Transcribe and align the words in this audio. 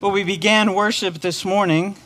Well, 0.00 0.12
we 0.12 0.22
began 0.22 0.74
worship 0.74 1.14
this 1.14 1.44
morning 1.44 1.96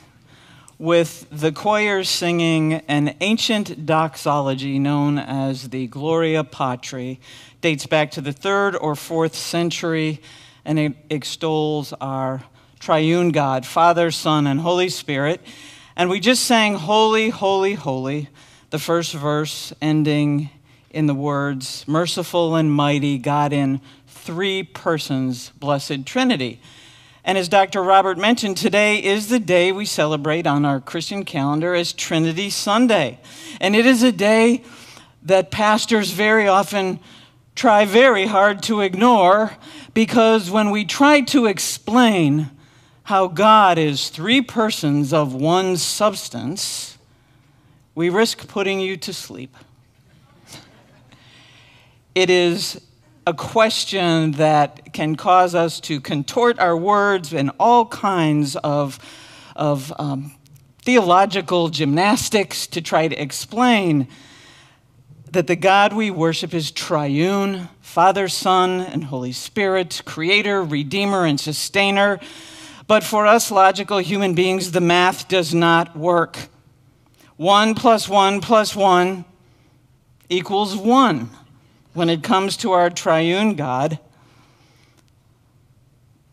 with 0.79 1.27
the 1.31 1.52
choir 1.52 2.04
singing 2.04 2.72
an 2.88 3.15
ancient 3.21 3.84
doxology 3.84 4.79
known 4.79 5.18
as 5.18 5.68
the 5.68 5.88
Gloria 5.88 6.42
Patri. 6.42 7.20
Dates 7.60 7.86
back 7.86 8.11
to 8.12 8.23
the 8.23 8.32
third 8.32 8.77
or 8.77 8.96
fourth 8.96 9.34
century, 9.34 10.23
and 10.64 10.79
it 10.79 10.95
extols 11.11 11.93
our 12.00 12.45
triune 12.80 13.29
God, 13.29 13.66
Father, 13.66 14.11
Son, 14.11 14.46
and 14.46 14.61
Holy 14.61 14.88
Spirit. 14.88 15.43
And 15.95 16.09
we 16.09 16.18
just 16.18 16.45
sang 16.45 16.77
Holy, 16.77 17.29
Holy, 17.29 17.74
Holy, 17.74 18.30
the 18.70 18.79
first 18.79 19.12
verse 19.12 19.74
ending 19.82 20.48
in 20.88 21.09
the 21.09 21.14
words 21.14 21.84
Merciful 21.86 22.56
and 22.56 22.72
Mighty 22.72 23.18
God 23.18 23.52
in 23.52 23.82
three 24.06 24.62
persons, 24.62 25.50
Blessed 25.59 26.06
Trinity. 26.06 26.59
And 27.25 27.39
as 27.39 27.48
Dr. 27.48 27.82
Robert 27.82 28.18
mentioned, 28.18 28.57
today 28.57 29.02
is 29.02 29.29
the 29.29 29.38
day 29.38 29.70
we 29.70 29.84
celebrate 29.84 30.46
on 30.46 30.65
our 30.65 30.80
Christian 30.80 31.24
calendar 31.24 31.73
as 31.74 31.92
Trinity 31.92 32.51
Sunday. 32.51 33.20
And 33.60 33.77
it 33.77 33.87
is 33.87 34.02
a 34.02 34.10
day 34.10 34.65
that 35.23 35.52
pastors 35.52 36.10
very 36.10 36.48
often 36.48 36.98
try 37.55 37.84
very 37.84 38.27
hard 38.27 38.60
to 38.65 38.80
ignore 38.80 39.52
because 39.95 40.51
when 40.51 40.70
we 40.70 40.84
try 40.84 41.20
to 41.20 41.46
explain 41.46 42.51
how 43.05 43.29
God 43.29 43.79
is 43.79 44.09
three 44.09 44.41
persons 44.41 45.12
of 45.12 45.32
one 45.32 45.77
substance, 45.77 46.98
we 47.95 48.09
risk 48.09 48.48
putting 48.48 48.80
you 48.80 48.96
to 48.96 49.12
sleep. 49.12 49.57
It 52.15 52.29
is 52.29 52.79
a 53.26 53.32
question 53.32 54.32
that 54.32 54.92
can 54.92 55.14
cause 55.14 55.54
us 55.54 55.80
to 55.80 56.00
contort 56.00 56.58
our 56.58 56.76
words 56.76 57.32
in 57.32 57.50
all 57.50 57.86
kinds 57.86 58.56
of, 58.56 58.98
of 59.54 59.92
um, 59.98 60.34
theological 60.80 61.68
gymnastics 61.68 62.66
to 62.66 62.80
try 62.80 63.06
to 63.06 63.23
explain 63.23 64.09
that 65.31 65.47
the 65.47 65.56
God 65.56 65.92
we 65.92 66.11
worship 66.11 66.53
is 66.53 66.70
triune 66.70 67.69
Father, 67.81 68.27
Son, 68.27 68.81
and 68.81 69.05
Holy 69.05 69.33
Spirit, 69.33 70.01
creator, 70.07 70.62
redeemer, 70.62 71.27
and 71.27 71.39
sustainer. 71.39 72.19
But 72.86 73.05
for 73.05 73.27
us 73.27 73.51
logical 73.51 73.98
human 73.98 74.34
beings, 74.34 74.73
the 74.73 74.81
math 74.81 75.29
does 75.29 75.55
not 75.55 75.95
work. 75.95 76.39
One 77.36 77.75
plus 77.75 78.09
one 78.09 78.41
plus 78.41 78.75
one 78.75 79.27
equals 80.31 80.75
one 80.75 81.31
when 81.95 82.09
it 82.09 82.23
comes 82.23 82.57
to 82.59 82.73
our 82.73 82.91
triune 82.91 83.55
God. 83.55 83.98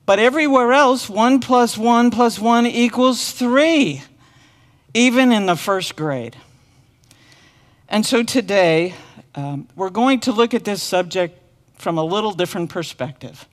But 0.06 0.20
everywhere 0.20 0.74
else, 0.74 1.10
1 1.10 1.40
plus 1.40 1.78
1 1.78 2.12
plus 2.12 2.40
1 2.40 2.66
equals 2.66 3.32
3, 3.32 4.02
even 4.94 5.32
in 5.32 5.46
the 5.46 5.56
first 5.56 5.96
grade. 5.96 6.36
And 7.88 8.06
so 8.06 8.24
today, 8.24 8.96
um, 9.36 9.68
we're 9.76 9.90
going 9.90 10.20
to 10.22 10.32
look 10.32 10.54
at 10.54 10.66
this 10.66 10.82
subject 10.82 11.40
from 11.76 11.98
a 11.98 12.04
little 12.04 12.32
different 12.32 12.70
perspective. 12.70 13.48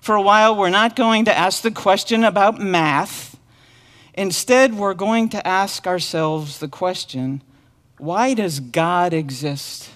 For 0.00 0.14
a 0.14 0.22
while, 0.22 0.56
we're 0.56 0.70
not 0.70 0.96
going 0.96 1.26
to 1.26 1.36
ask 1.36 1.62
the 1.62 1.70
question 1.70 2.24
about 2.24 2.58
math. 2.58 3.38
Instead, 4.14 4.74
we're 4.74 4.94
going 4.94 5.28
to 5.30 5.46
ask 5.46 5.86
ourselves 5.86 6.58
the 6.58 6.68
question 6.68 7.42
why 7.98 8.32
does 8.32 8.60
God 8.60 9.12
exist? 9.12 9.90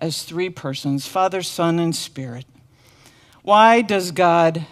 As 0.00 0.22
three 0.22 0.50
persons 0.50 1.06
Father, 1.06 1.42
Son, 1.42 1.78
and 1.78 1.94
Spirit. 1.94 2.46
Why 3.42 3.82
does 3.82 4.10
God 4.10 4.66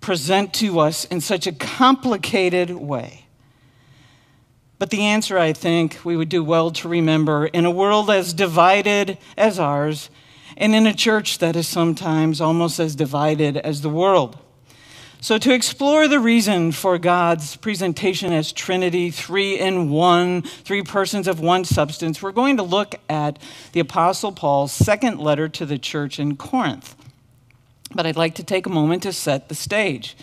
present 0.00 0.54
to 0.54 0.80
us 0.80 1.04
in 1.04 1.20
such 1.20 1.46
a 1.46 1.52
complicated 1.52 2.70
way? 2.70 3.26
But 4.78 4.90
the 4.90 5.02
answer, 5.02 5.38
I 5.38 5.52
think, 5.52 5.98
we 6.04 6.16
would 6.16 6.30
do 6.30 6.42
well 6.42 6.70
to 6.70 6.88
remember 6.88 7.46
in 7.46 7.66
a 7.66 7.70
world 7.70 8.10
as 8.10 8.32
divided 8.32 9.18
as 9.36 9.58
ours, 9.58 10.08
and 10.56 10.74
in 10.74 10.86
a 10.86 10.94
church 10.94 11.38
that 11.38 11.54
is 11.54 11.68
sometimes 11.68 12.40
almost 12.40 12.80
as 12.80 12.96
divided 12.96 13.58
as 13.58 13.82
the 13.82 13.90
world. 13.90 14.38
So, 15.22 15.36
to 15.36 15.52
explore 15.52 16.08
the 16.08 16.18
reason 16.18 16.72
for 16.72 16.96
God's 16.96 17.54
presentation 17.56 18.32
as 18.32 18.52
Trinity, 18.52 19.10
three 19.10 19.58
in 19.58 19.90
one, 19.90 20.40
three 20.40 20.82
persons 20.82 21.28
of 21.28 21.40
one 21.40 21.66
substance, 21.66 22.22
we're 22.22 22.32
going 22.32 22.56
to 22.56 22.62
look 22.62 22.94
at 23.06 23.38
the 23.72 23.80
Apostle 23.80 24.32
Paul's 24.32 24.72
second 24.72 25.20
letter 25.20 25.46
to 25.46 25.66
the 25.66 25.76
church 25.76 26.18
in 26.18 26.38
Corinth. 26.38 26.96
But 27.94 28.06
I'd 28.06 28.16
like 28.16 28.34
to 28.36 28.44
take 28.44 28.64
a 28.64 28.70
moment 28.70 29.02
to 29.02 29.12
set 29.12 29.50
the 29.50 29.54
stage. 29.54 30.16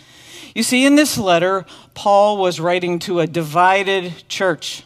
You 0.52 0.64
see, 0.64 0.84
in 0.84 0.96
this 0.96 1.16
letter, 1.16 1.64
Paul 1.94 2.36
was 2.36 2.58
writing 2.58 2.98
to 3.00 3.20
a 3.20 3.28
divided 3.28 4.28
church. 4.28 4.82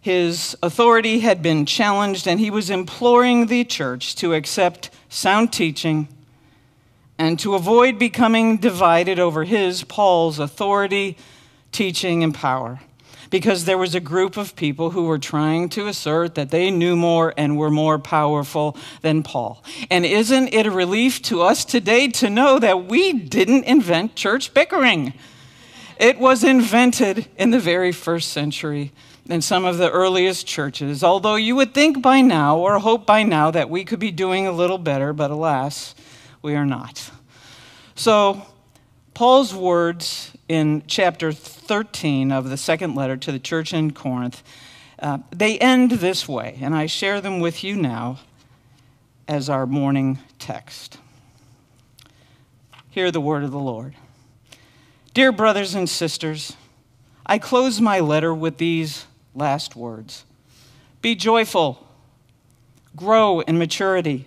His 0.00 0.56
authority 0.60 1.20
had 1.20 1.40
been 1.40 1.66
challenged, 1.66 2.26
and 2.26 2.40
he 2.40 2.50
was 2.50 2.68
imploring 2.68 3.46
the 3.46 3.64
church 3.64 4.16
to 4.16 4.34
accept 4.34 4.90
sound 5.08 5.52
teaching 5.52 6.08
and 7.24 7.38
to 7.38 7.54
avoid 7.54 7.98
becoming 7.98 8.58
divided 8.58 9.18
over 9.18 9.44
his, 9.44 9.82
Paul's, 9.82 10.38
authority, 10.38 11.16
teaching, 11.72 12.22
and 12.22 12.34
power. 12.34 12.80
Because 13.30 13.64
there 13.64 13.78
was 13.78 13.94
a 13.94 14.00
group 14.00 14.36
of 14.36 14.54
people 14.54 14.90
who 14.90 15.04
were 15.04 15.18
trying 15.18 15.70
to 15.70 15.88
assert 15.88 16.34
that 16.34 16.50
they 16.50 16.70
knew 16.70 16.94
more 16.94 17.32
and 17.38 17.56
were 17.56 17.70
more 17.70 17.98
powerful 17.98 18.76
than 19.00 19.22
Paul. 19.22 19.64
And 19.90 20.04
isn't 20.04 20.52
it 20.52 20.66
a 20.66 20.70
relief 20.70 21.22
to 21.22 21.40
us 21.40 21.64
today 21.64 22.08
to 22.08 22.28
know 22.28 22.58
that 22.58 22.84
we 22.84 23.14
didn't 23.14 23.64
invent 23.64 24.14
church 24.16 24.52
bickering? 24.52 25.14
It 25.98 26.18
was 26.18 26.44
invented 26.44 27.26
in 27.38 27.50
the 27.50 27.58
very 27.58 27.90
first 27.90 28.32
century 28.32 28.92
in 29.30 29.40
some 29.40 29.64
of 29.64 29.78
the 29.78 29.90
earliest 29.90 30.46
churches, 30.46 31.02
although 31.02 31.36
you 31.36 31.56
would 31.56 31.72
think 31.72 32.02
by 32.02 32.20
now 32.20 32.58
or 32.58 32.78
hope 32.78 33.06
by 33.06 33.22
now 33.22 33.50
that 33.50 33.70
we 33.70 33.82
could 33.82 33.98
be 33.98 34.10
doing 34.10 34.46
a 34.46 34.52
little 34.52 34.76
better, 34.76 35.14
but 35.14 35.30
alas, 35.30 35.94
we 36.44 36.54
are 36.54 36.66
not. 36.66 37.10
So, 37.94 38.42
Paul's 39.14 39.54
words 39.54 40.30
in 40.46 40.82
chapter 40.86 41.32
13 41.32 42.30
of 42.30 42.50
the 42.50 42.58
second 42.58 42.94
letter 42.94 43.16
to 43.16 43.32
the 43.32 43.38
church 43.38 43.72
in 43.72 43.92
Corinth, 43.92 44.42
uh, 44.98 45.18
they 45.30 45.58
end 45.58 45.92
this 45.92 46.28
way, 46.28 46.58
and 46.60 46.74
I 46.74 46.84
share 46.84 47.22
them 47.22 47.40
with 47.40 47.64
you 47.64 47.76
now 47.76 48.18
as 49.26 49.48
our 49.48 49.64
morning 49.64 50.18
text. 50.38 50.98
Hear 52.90 53.10
the 53.10 53.22
word 53.22 53.42
of 53.42 53.50
the 53.50 53.58
Lord. 53.58 53.94
Dear 55.14 55.32
brothers 55.32 55.74
and 55.74 55.88
sisters, 55.88 56.58
I 57.24 57.38
close 57.38 57.80
my 57.80 58.00
letter 58.00 58.34
with 58.34 58.58
these 58.58 59.06
last 59.34 59.76
words 59.76 60.26
Be 61.00 61.14
joyful, 61.14 61.88
grow 62.94 63.40
in 63.40 63.56
maturity 63.56 64.26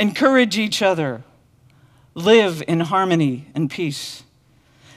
Encourage 0.00 0.56
each 0.56 0.80
other. 0.80 1.22
Live 2.14 2.62
in 2.66 2.80
harmony 2.80 3.48
and 3.54 3.70
peace. 3.70 4.22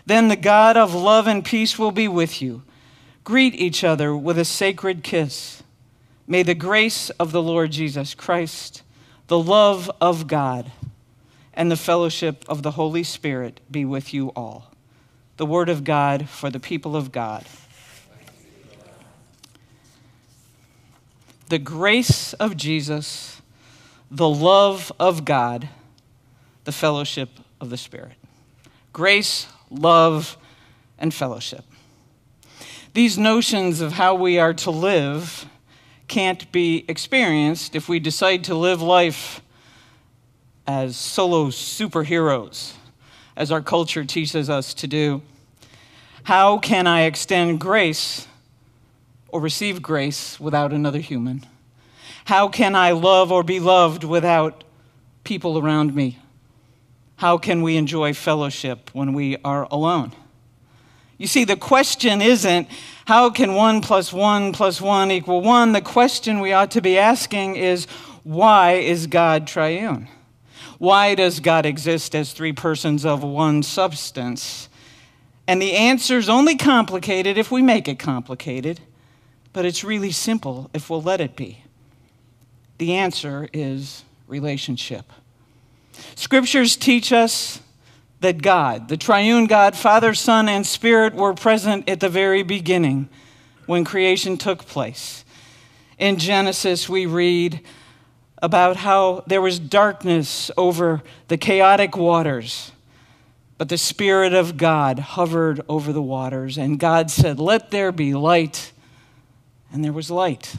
Then 0.05 0.29
the 0.29 0.37
God 0.37 0.77
of 0.77 0.95
love 0.95 1.27
and 1.27 1.43
peace 1.43 1.77
will 1.77 1.91
be 1.91 2.07
with 2.07 2.41
you. 2.41 2.63
Greet 3.25 3.53
each 3.53 3.83
other 3.83 4.15
with 4.15 4.39
a 4.39 4.45
sacred 4.45 5.03
kiss. 5.03 5.61
May 6.25 6.41
the 6.41 6.55
grace 6.55 7.09
of 7.11 7.33
the 7.33 7.41
Lord 7.41 7.71
Jesus 7.71 8.15
Christ, 8.15 8.81
the 9.27 9.37
love 9.37 9.91
of 9.99 10.25
God, 10.27 10.71
and 11.53 11.69
the 11.69 11.75
fellowship 11.75 12.45
of 12.47 12.63
the 12.63 12.71
Holy 12.71 13.03
Spirit 13.03 13.59
be 13.69 13.83
with 13.83 14.13
you 14.13 14.29
all. 14.37 14.71
The 15.35 15.45
word 15.45 15.67
of 15.67 15.83
God 15.83 16.29
for 16.29 16.49
the 16.49 16.61
people 16.61 16.95
of 16.95 17.11
God. 17.11 17.43
The 21.49 21.59
grace 21.59 22.31
of 22.35 22.55
Jesus 22.55 23.32
the 24.13 24.29
love 24.29 24.91
of 24.99 25.25
God, 25.25 25.67
the 26.65 26.71
fellowship 26.71 27.29
of 27.59 27.71
the 27.71 27.77
Spirit. 27.77 28.13
Grace, 28.93 29.47
love, 29.71 30.37
and 30.99 31.11
fellowship. 31.11 31.65
These 32.93 33.17
notions 33.17 33.81
of 33.81 33.93
how 33.93 34.13
we 34.13 34.37
are 34.37 34.53
to 34.53 34.69
live 34.69 35.47
can't 36.07 36.51
be 36.51 36.85
experienced 36.87 37.75
if 37.75 37.89
we 37.89 37.99
decide 37.99 38.43
to 38.43 38.53
live 38.53 38.83
life 38.83 39.41
as 40.67 40.95
solo 40.95 41.47
superheroes, 41.47 42.73
as 43.35 43.51
our 43.51 43.61
culture 43.61 44.05
teaches 44.05 44.47
us 44.47 44.75
to 44.75 44.85
do. 44.85 45.23
How 46.21 46.59
can 46.59 46.85
I 46.85 47.05
extend 47.05 47.59
grace 47.59 48.27
or 49.29 49.41
receive 49.41 49.81
grace 49.81 50.39
without 50.39 50.71
another 50.71 50.99
human? 50.99 51.47
How 52.25 52.47
can 52.47 52.75
I 52.75 52.91
love 52.91 53.31
or 53.31 53.43
be 53.43 53.59
loved 53.59 54.03
without 54.03 54.63
people 55.23 55.57
around 55.57 55.93
me? 55.93 56.19
How 57.17 57.37
can 57.37 57.61
we 57.61 57.77
enjoy 57.77 58.13
fellowship 58.13 58.89
when 58.93 59.13
we 59.13 59.37
are 59.43 59.67
alone? 59.69 60.13
You 61.17 61.27
see, 61.27 61.43
the 61.43 61.55
question 61.55 62.21
isn't 62.21 62.67
how 63.05 63.29
can 63.29 63.53
one 63.53 63.81
plus 63.81 64.11
one 64.11 64.53
plus 64.53 64.81
one 64.81 65.11
equal 65.11 65.41
one? 65.41 65.73
The 65.73 65.81
question 65.81 66.39
we 66.39 66.53
ought 66.53 66.71
to 66.71 66.81
be 66.81 66.97
asking 66.97 67.55
is 67.55 67.85
why 68.23 68.73
is 68.73 69.07
God 69.07 69.47
triune? 69.47 70.07
Why 70.79 71.15
does 71.15 71.39
God 71.39 71.65
exist 71.65 72.15
as 72.15 72.33
three 72.33 72.53
persons 72.53 73.05
of 73.05 73.23
one 73.23 73.63
substance? 73.63 74.69
And 75.47 75.61
the 75.61 75.73
answer 75.73 76.17
is 76.17 76.29
only 76.29 76.55
complicated 76.55 77.37
if 77.37 77.51
we 77.51 77.61
make 77.61 77.87
it 77.87 77.99
complicated, 77.99 78.79
but 79.51 79.65
it's 79.65 79.83
really 79.83 80.11
simple 80.11 80.69
if 80.73 80.89
we'll 80.89 81.01
let 81.01 81.21
it 81.21 81.35
be. 81.35 81.63
The 82.77 82.93
answer 82.93 83.47
is 83.53 84.03
relationship. 84.27 85.11
Scriptures 86.15 86.75
teach 86.75 87.11
us 87.11 87.61
that 88.21 88.41
God, 88.41 88.87
the 88.87 88.97
triune 88.97 89.45
God, 89.45 89.75
Father, 89.75 90.13
Son, 90.13 90.47
and 90.47 90.65
Spirit, 90.65 91.13
were 91.13 91.33
present 91.33 91.89
at 91.89 91.99
the 91.99 92.09
very 92.09 92.41
beginning 92.41 93.09
when 93.65 93.83
creation 93.83 94.37
took 94.37 94.65
place. 94.65 95.25
In 95.97 96.17
Genesis, 96.17 96.89
we 96.89 97.05
read 97.05 97.61
about 98.41 98.77
how 98.77 99.23
there 99.27 99.41
was 99.41 99.59
darkness 99.59 100.49
over 100.57 101.03
the 101.27 101.37
chaotic 101.37 101.95
waters, 101.95 102.71
but 103.57 103.69
the 103.69 103.77
Spirit 103.77 104.33
of 104.33 104.57
God 104.57 104.99
hovered 104.99 105.61
over 105.69 105.93
the 105.93 106.01
waters, 106.01 106.57
and 106.57 106.79
God 106.79 107.11
said, 107.11 107.39
Let 107.39 107.71
there 107.71 107.91
be 107.91 108.13
light, 108.13 108.71
and 109.71 109.83
there 109.83 109.93
was 109.93 110.09
light. 110.09 110.55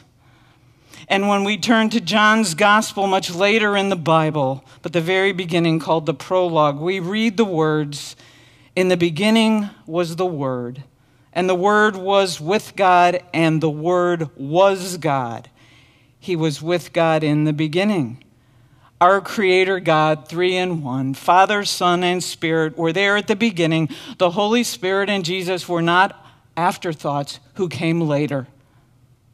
And 1.09 1.29
when 1.29 1.45
we 1.45 1.59
turn 1.59 1.91
to 1.91 2.01
John's 2.01 2.55
gospel 2.55 3.07
much 3.07 3.31
later 3.31 3.77
in 3.77 3.89
the 3.89 3.97
Bible, 3.97 4.65
but 4.83 4.93
the 4.93 5.01
very 5.01 5.33
beginning 5.33 5.79
called 5.79 6.07
the 6.07 6.15
prologue, 6.15 6.79
we 6.79 7.01
read 7.01 7.37
the 7.37 7.45
words 7.45 8.17
In 8.75 8.89
the 8.89 8.97
beginning 8.97 9.71
was 9.87 10.17
the 10.17 10.27
Word, 10.27 10.85
and 11.33 11.49
the 11.49 11.55
Word 11.55 11.97
was 11.97 12.41
with 12.41 12.75
God, 12.77 13.23
and 13.33 13.61
the 13.61 13.71
Word 13.71 14.31
was 14.37 14.97
God. 14.97 15.51
He 16.19 16.37
was 16.37 16.63
with 16.63 16.93
God 16.93 17.23
in 17.23 17.45
the 17.45 17.53
beginning. 17.53 18.25
Our 19.01 19.21
Creator 19.21 19.81
God, 19.81 20.29
three 20.29 20.57
in 20.57 20.83
one, 20.83 21.13
Father, 21.13 21.65
Son, 21.65 22.03
and 22.03 22.25
Spirit, 22.25 22.79
were 22.79 22.93
there 22.93 23.19
at 23.19 23.27
the 23.27 23.37
beginning. 23.37 23.91
The 24.17 24.31
Holy 24.31 24.63
Spirit 24.63 25.11
and 25.11 25.25
Jesus 25.25 25.69
were 25.69 25.83
not 25.83 26.25
afterthoughts 26.57 27.41
who 27.55 27.69
came 27.69 28.01
later, 28.01 28.47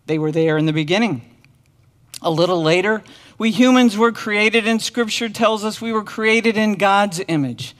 they 0.06 0.18
were 0.18 0.32
there 0.32 0.58
in 0.58 0.66
the 0.66 0.72
beginning. 0.72 1.29
A 2.22 2.30
little 2.30 2.62
later, 2.62 3.02
we 3.38 3.50
humans 3.50 3.96
were 3.96 4.12
created, 4.12 4.66
and 4.66 4.82
Scripture 4.82 5.28
tells 5.28 5.64
us 5.64 5.80
we 5.80 5.92
were 5.92 6.04
created 6.04 6.56
in 6.56 6.74
God's 6.74 7.22
image. 7.28 7.74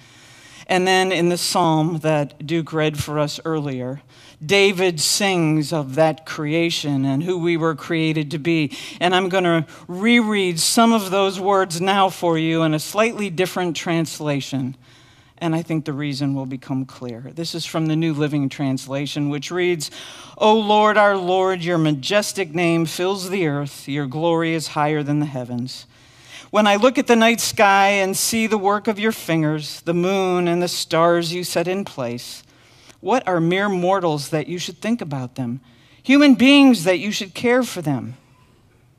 And 0.67 0.87
then 0.87 1.13
in 1.13 1.29
the 1.29 1.37
psalm 1.37 1.99
that 1.99 2.47
Duke 2.47 2.73
read 2.73 2.99
for 2.99 3.19
us 3.19 3.41
earlier, 3.45 4.01
David 4.45 5.01
sings 5.01 5.73
of 5.73 5.97
that 5.97 6.25
creation 6.25 7.05
and 7.05 7.23
who 7.23 7.39
we 7.39 7.57
were 7.57 7.75
created 7.75 8.31
to 8.31 8.39
be. 8.39 8.75
And 9.01 9.15
I'm 9.15 9.29
going 9.29 9.45
to 9.45 9.67
reread 9.89 10.61
some 10.61 10.93
of 10.93 11.11
those 11.11 11.39
words 11.39 11.81
now 11.81 12.09
for 12.09 12.39
you 12.39 12.63
in 12.63 12.73
a 12.73 12.79
slightly 12.79 13.29
different 13.29 13.77
translation 13.77 14.77
and 15.41 15.55
I 15.55 15.63
think 15.63 15.85
the 15.85 15.93
reason 15.93 16.35
will 16.35 16.47
become 16.47 16.85
clear. 16.85 17.33
This 17.35 17.55
is 17.55 17.65
from 17.65 17.87
the 17.87 17.97
New 17.97 18.13
Living 18.13 18.49
Translation, 18.49 19.29
which 19.29 19.51
reads 19.51 19.91
O 20.37 20.59
Lord, 20.59 20.97
our 20.97 21.17
Lord, 21.17 21.63
your 21.63 21.79
majestic 21.79 22.55
name 22.55 22.87
fills 22.87 23.31
the 23.31 23.47
earth, 23.47 23.89
your 23.89 24.07
glory 24.07 24.55
is 24.55 24.69
higher 24.69 25.03
than 25.03 25.21
the 25.21 25.27
heavens. 25.27 25.87
When 26.51 26.67
I 26.67 26.77
look 26.77 26.99
at 26.99 27.07
the 27.07 27.17
night 27.17 27.41
sky 27.41 27.89
and 27.89 28.17
see 28.17 28.47
the 28.47 28.59
work 28.59 28.89
of 28.89 28.99
your 28.99 29.13
fingers, 29.13 29.81
the 29.83 29.95
moon 29.95 30.49
and 30.49 30.61
the 30.63 30.69
stars 30.69 31.33
you 31.33 31.45
set 31.45 31.69
in 31.69 31.85
place, 31.85 32.43
what 33.01 33.27
are 33.27 33.41
mere 33.41 33.69
mortals 33.69 34.31
that 34.31 34.49
you 34.49 34.59
should 34.59 34.79
think 34.79 35.01
about 35.01 35.37
them? 35.37 35.61
Human 36.03 36.35
beings 36.35 36.85
that 36.85 36.99
you 36.99 37.13
should 37.13 37.35
care 37.35 37.63
for 37.63 37.83
them. 37.83 38.17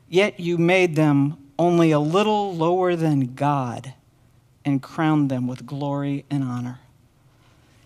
Yet 0.07 0.39
you 0.39 0.57
made 0.57 0.95
them 0.95 1.37
only 1.59 1.91
a 1.91 1.99
little 1.99 2.55
lower 2.55 2.95
than 2.95 3.35
God 3.35 3.93
and 4.63 4.81
crowned 4.81 5.29
them 5.29 5.47
with 5.47 5.65
glory 5.65 6.25
and 6.29 6.43
honor. 6.43 6.79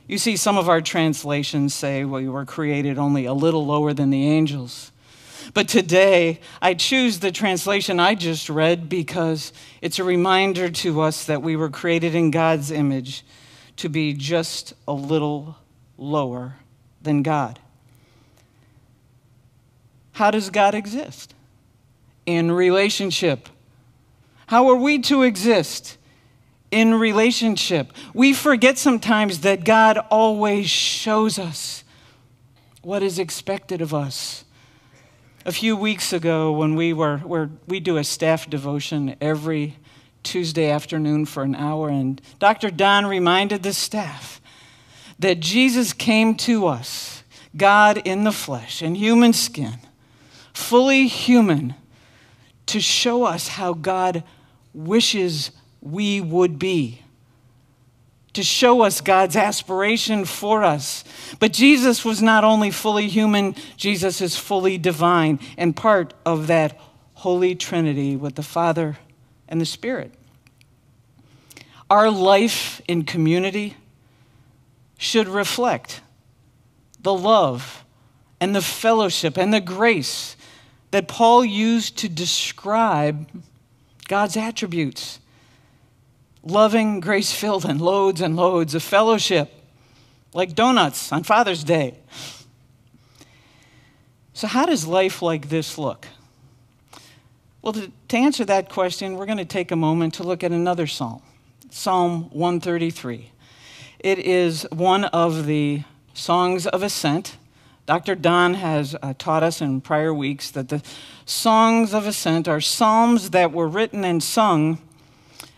You 0.07 0.17
see, 0.17 0.37
some 0.37 0.57
of 0.57 0.69
our 0.69 0.81
translations 0.81 1.73
say 1.73 2.05
we 2.05 2.29
were 2.29 2.45
created 2.45 2.97
only 2.97 3.25
a 3.25 3.33
little 3.33 3.65
lower 3.65 3.93
than 3.93 4.11
the 4.11 4.27
angels. 4.27 4.91
But 5.53 5.67
today, 5.67 6.39
I 6.61 6.73
choose 6.73 7.19
the 7.19 7.31
translation 7.31 7.99
I 7.99 8.15
just 8.15 8.49
read 8.49 8.89
because 8.89 9.53
it's 9.81 9.99
a 9.99 10.03
reminder 10.03 10.69
to 10.69 11.01
us 11.01 11.25
that 11.25 11.41
we 11.41 11.55
were 11.55 11.69
created 11.69 12.15
in 12.15 12.31
God's 12.31 12.71
image 12.71 13.23
to 13.77 13.89
be 13.89 14.13
just 14.13 14.73
a 14.87 14.93
little 14.93 15.55
lower 15.97 16.55
than 17.01 17.23
God. 17.23 17.59
How 20.13 20.31
does 20.31 20.49
God 20.49 20.75
exist? 20.75 21.33
In 22.25 22.51
relationship. 22.51 23.49
How 24.47 24.69
are 24.69 24.75
we 24.75 24.99
to 25.03 25.23
exist? 25.23 25.97
In 26.71 26.95
relationship. 26.95 27.91
We 28.13 28.33
forget 28.33 28.77
sometimes 28.77 29.41
that 29.41 29.63
God 29.63 29.97
always 30.09 30.69
shows 30.69 31.39
us 31.39 31.83
what 32.81 33.01
is 33.01 33.17
expected 33.17 33.81
of 33.81 33.93
us. 33.93 34.43
A 35.45 35.51
few 35.51 35.75
weeks 35.75 36.11
ago, 36.11 36.51
when 36.51 36.75
we 36.75 36.93
were, 36.93 37.17
where 37.19 37.49
we 37.67 37.79
do 37.79 37.97
a 37.97 38.03
staff 38.03 38.49
devotion 38.49 39.15
every 39.21 39.77
Tuesday 40.23 40.69
afternoon 40.69 41.25
for 41.25 41.43
an 41.43 41.55
hour, 41.55 41.89
and 41.89 42.21
Dr. 42.39 42.71
Don 42.71 43.05
reminded 43.05 43.63
the 43.63 43.73
staff 43.73 44.41
that 45.19 45.39
Jesus 45.39 45.93
came 45.93 46.35
to 46.35 46.67
us, 46.67 47.23
God 47.55 47.97
in 47.99 48.23
the 48.23 48.31
flesh, 48.31 48.81
in 48.81 48.95
human 48.95 49.33
skin, 49.33 49.77
fully 50.53 51.07
human, 51.07 51.75
to 52.65 52.79
show 52.79 53.23
us 53.23 53.49
how 53.49 53.73
God 53.73 54.23
wishes 54.73 55.51
we 55.85 56.19
would 56.19 56.57
be, 56.57 57.01
to 58.33 58.43
show 58.43 58.81
us 58.81 58.99
God's 58.99 59.35
aspiration 59.35 60.25
for 60.25 60.63
us. 60.63 61.05
But 61.39 61.53
Jesus 61.53 62.03
was 62.03 62.21
not 62.21 62.43
only 62.43 62.71
fully 62.71 63.07
human, 63.07 63.55
Jesus 63.77 64.19
is 64.19 64.35
fully 64.35 64.77
divine 64.77 65.39
and 65.57 65.75
part 65.75 66.13
of 66.25 66.47
that 66.47 66.77
Holy 67.13 67.55
Trinity 67.55 68.15
with 68.15 68.35
the 68.35 68.43
Father 68.43 68.97
and 69.47 69.61
the 69.61 69.65
Spirit. 69.65 70.11
Our 71.89 72.09
life 72.09 72.81
in 72.87 73.03
community 73.03 73.77
should 74.97 75.27
reflect 75.27 76.01
the 76.99 77.13
love 77.13 77.85
and 78.41 78.55
the 78.55 78.61
fellowship 78.61 79.37
and 79.37 79.53
the 79.53 79.61
grace 79.61 80.35
that 80.91 81.07
Paul 81.07 81.45
used 81.45 81.97
to 81.99 82.09
describe 82.09 83.29
God's 84.07 84.35
attributes 84.35 85.19
loving, 86.45 86.99
grace 86.99 87.31
filled, 87.31 87.65
and 87.65 87.81
loads 87.81 88.21
and 88.21 88.35
loads 88.35 88.75
of 88.75 88.83
fellowship, 88.83 89.51
like 90.33 90.55
donuts 90.55 91.11
on 91.11 91.23
Father's 91.23 91.63
Day. 91.63 91.97
So, 94.33 94.47
how 94.47 94.65
does 94.65 94.85
life 94.85 95.21
like 95.21 95.49
this 95.49 95.77
look? 95.77 96.07
Well, 97.61 97.73
to, 97.73 97.91
to 98.09 98.17
answer 98.17 98.45
that 98.45 98.69
question, 98.69 99.15
we're 99.15 99.25
going 99.25 99.39
to 99.39 99.45
take 99.45 99.71
a 99.71 99.75
moment 99.75 100.13
to 100.15 100.23
look 100.23 100.43
at 100.43 100.51
another 100.51 100.85
psalm, 100.87 101.21
Psalm 101.71 102.29
133. 102.29 103.31
It 103.99 104.19
is 104.19 104.67
one 104.71 105.05
of 105.05 105.47
the 105.47 105.83
songs 106.13 106.67
of 106.67 106.83
ascent. 106.83 107.37
Dr. 107.87 108.15
Don 108.15 108.55
has 108.55 108.95
uh, 109.01 109.13
taught 109.17 109.41
us 109.41 109.61
in 109.61 109.81
prior 109.81 110.13
weeks 110.13 110.51
that 110.51 110.69
the 110.69 110.83
songs 111.25 111.93
of 111.93 112.05
ascent 112.05 112.47
are 112.47 112.61
psalms 112.61 113.31
that 113.31 113.51
were 113.51 113.67
written 113.67 114.03
and 114.03 114.21
sung 114.21 114.79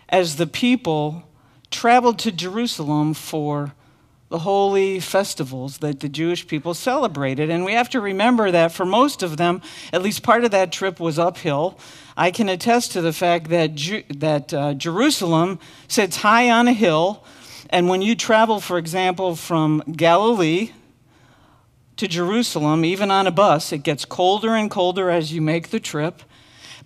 as 0.09 0.35
the 0.35 0.47
people 0.47 1.23
traveled 1.69 2.19
to 2.19 2.31
Jerusalem 2.31 3.13
for 3.13 3.73
the 4.29 4.39
holy 4.39 4.99
festivals 4.99 5.77
that 5.77 6.01
the 6.01 6.09
Jewish 6.09 6.47
people 6.47 6.73
celebrated. 6.73 7.49
And 7.49 7.63
we 7.63 7.73
have 7.73 7.89
to 7.91 8.01
remember 8.01 8.51
that 8.51 8.73
for 8.73 8.85
most 8.85 9.23
of 9.23 9.37
them, 9.37 9.61
at 9.93 10.01
least 10.01 10.21
part 10.21 10.43
of 10.43 10.51
that 10.51 10.71
trip 10.71 10.99
was 10.99 11.17
uphill. 11.17 11.79
I 12.17 12.31
can 12.31 12.49
attest 12.49 12.91
to 12.91 13.01
the 13.01 13.13
fact 13.13 13.49
that, 13.49 13.75
Ju- 13.75 14.03
that 14.09 14.53
uh, 14.53 14.73
Jerusalem 14.73 15.59
sits 15.87 16.17
high 16.17 16.49
on 16.49 16.67
a 16.67 16.73
hill. 16.73 17.23
And 17.69 17.87
when 17.87 18.01
you 18.01 18.15
travel, 18.15 18.59
for 18.59 18.77
example, 18.77 19.35
from 19.35 19.81
Galilee 19.91 20.71
to 21.95 22.07
Jerusalem, 22.07 22.83
even 22.83 23.09
on 23.11 23.27
a 23.27 23.31
bus, 23.31 23.71
it 23.71 23.83
gets 23.83 24.03
colder 24.03 24.55
and 24.55 24.69
colder 24.69 25.09
as 25.09 25.31
you 25.31 25.41
make 25.41 25.69
the 25.69 25.79
trip. 25.79 26.21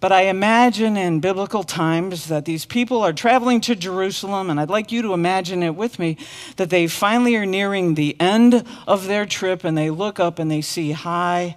But 0.02 0.12
I 0.12 0.24
imagine 0.24 0.98
in 0.98 1.20
biblical 1.20 1.64
times 1.64 2.28
that 2.28 2.44
these 2.44 2.66
people 2.66 3.04
are 3.04 3.14
traveling 3.14 3.62
to 3.62 3.76
Jerusalem, 3.76 4.50
and 4.50 4.60
I'd 4.60 4.72
like 4.72 4.92
you 4.92 5.04
to 5.04 5.14
imagine 5.14 5.62
it 5.62 5.76
with 5.76 6.00
me 6.00 6.18
that 6.58 6.72
they 6.72 6.88
finally 6.88 7.36
are 7.36 7.46
nearing 7.46 7.94
the 7.94 8.20
end 8.20 8.66
of 8.88 9.06
their 9.06 9.28
trip 9.28 9.64
and 9.64 9.78
they 9.78 9.92
look 9.92 10.20
up 10.20 10.40
and 10.40 10.50
they 10.50 10.62
see 10.62 10.92
high 10.92 11.56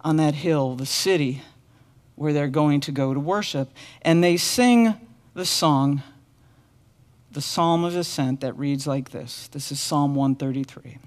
on 0.00 0.16
that 0.16 0.34
hill 0.34 0.74
the 0.74 0.84
city 0.84 1.42
where 2.16 2.32
they're 2.32 2.48
going 2.48 2.80
to 2.80 2.92
go 2.92 3.14
to 3.14 3.20
worship. 3.20 3.70
And 4.02 4.22
they 4.22 4.36
sing 4.36 4.94
the 5.34 5.46
song, 5.46 6.02
the 7.30 7.40
Psalm 7.40 7.84
of 7.84 7.94
Ascent, 7.94 8.40
that 8.40 8.58
reads 8.58 8.88
like 8.88 9.10
this 9.10 9.46
This 9.52 9.70
is 9.70 9.78
Psalm 9.78 10.16
133. 10.16 10.98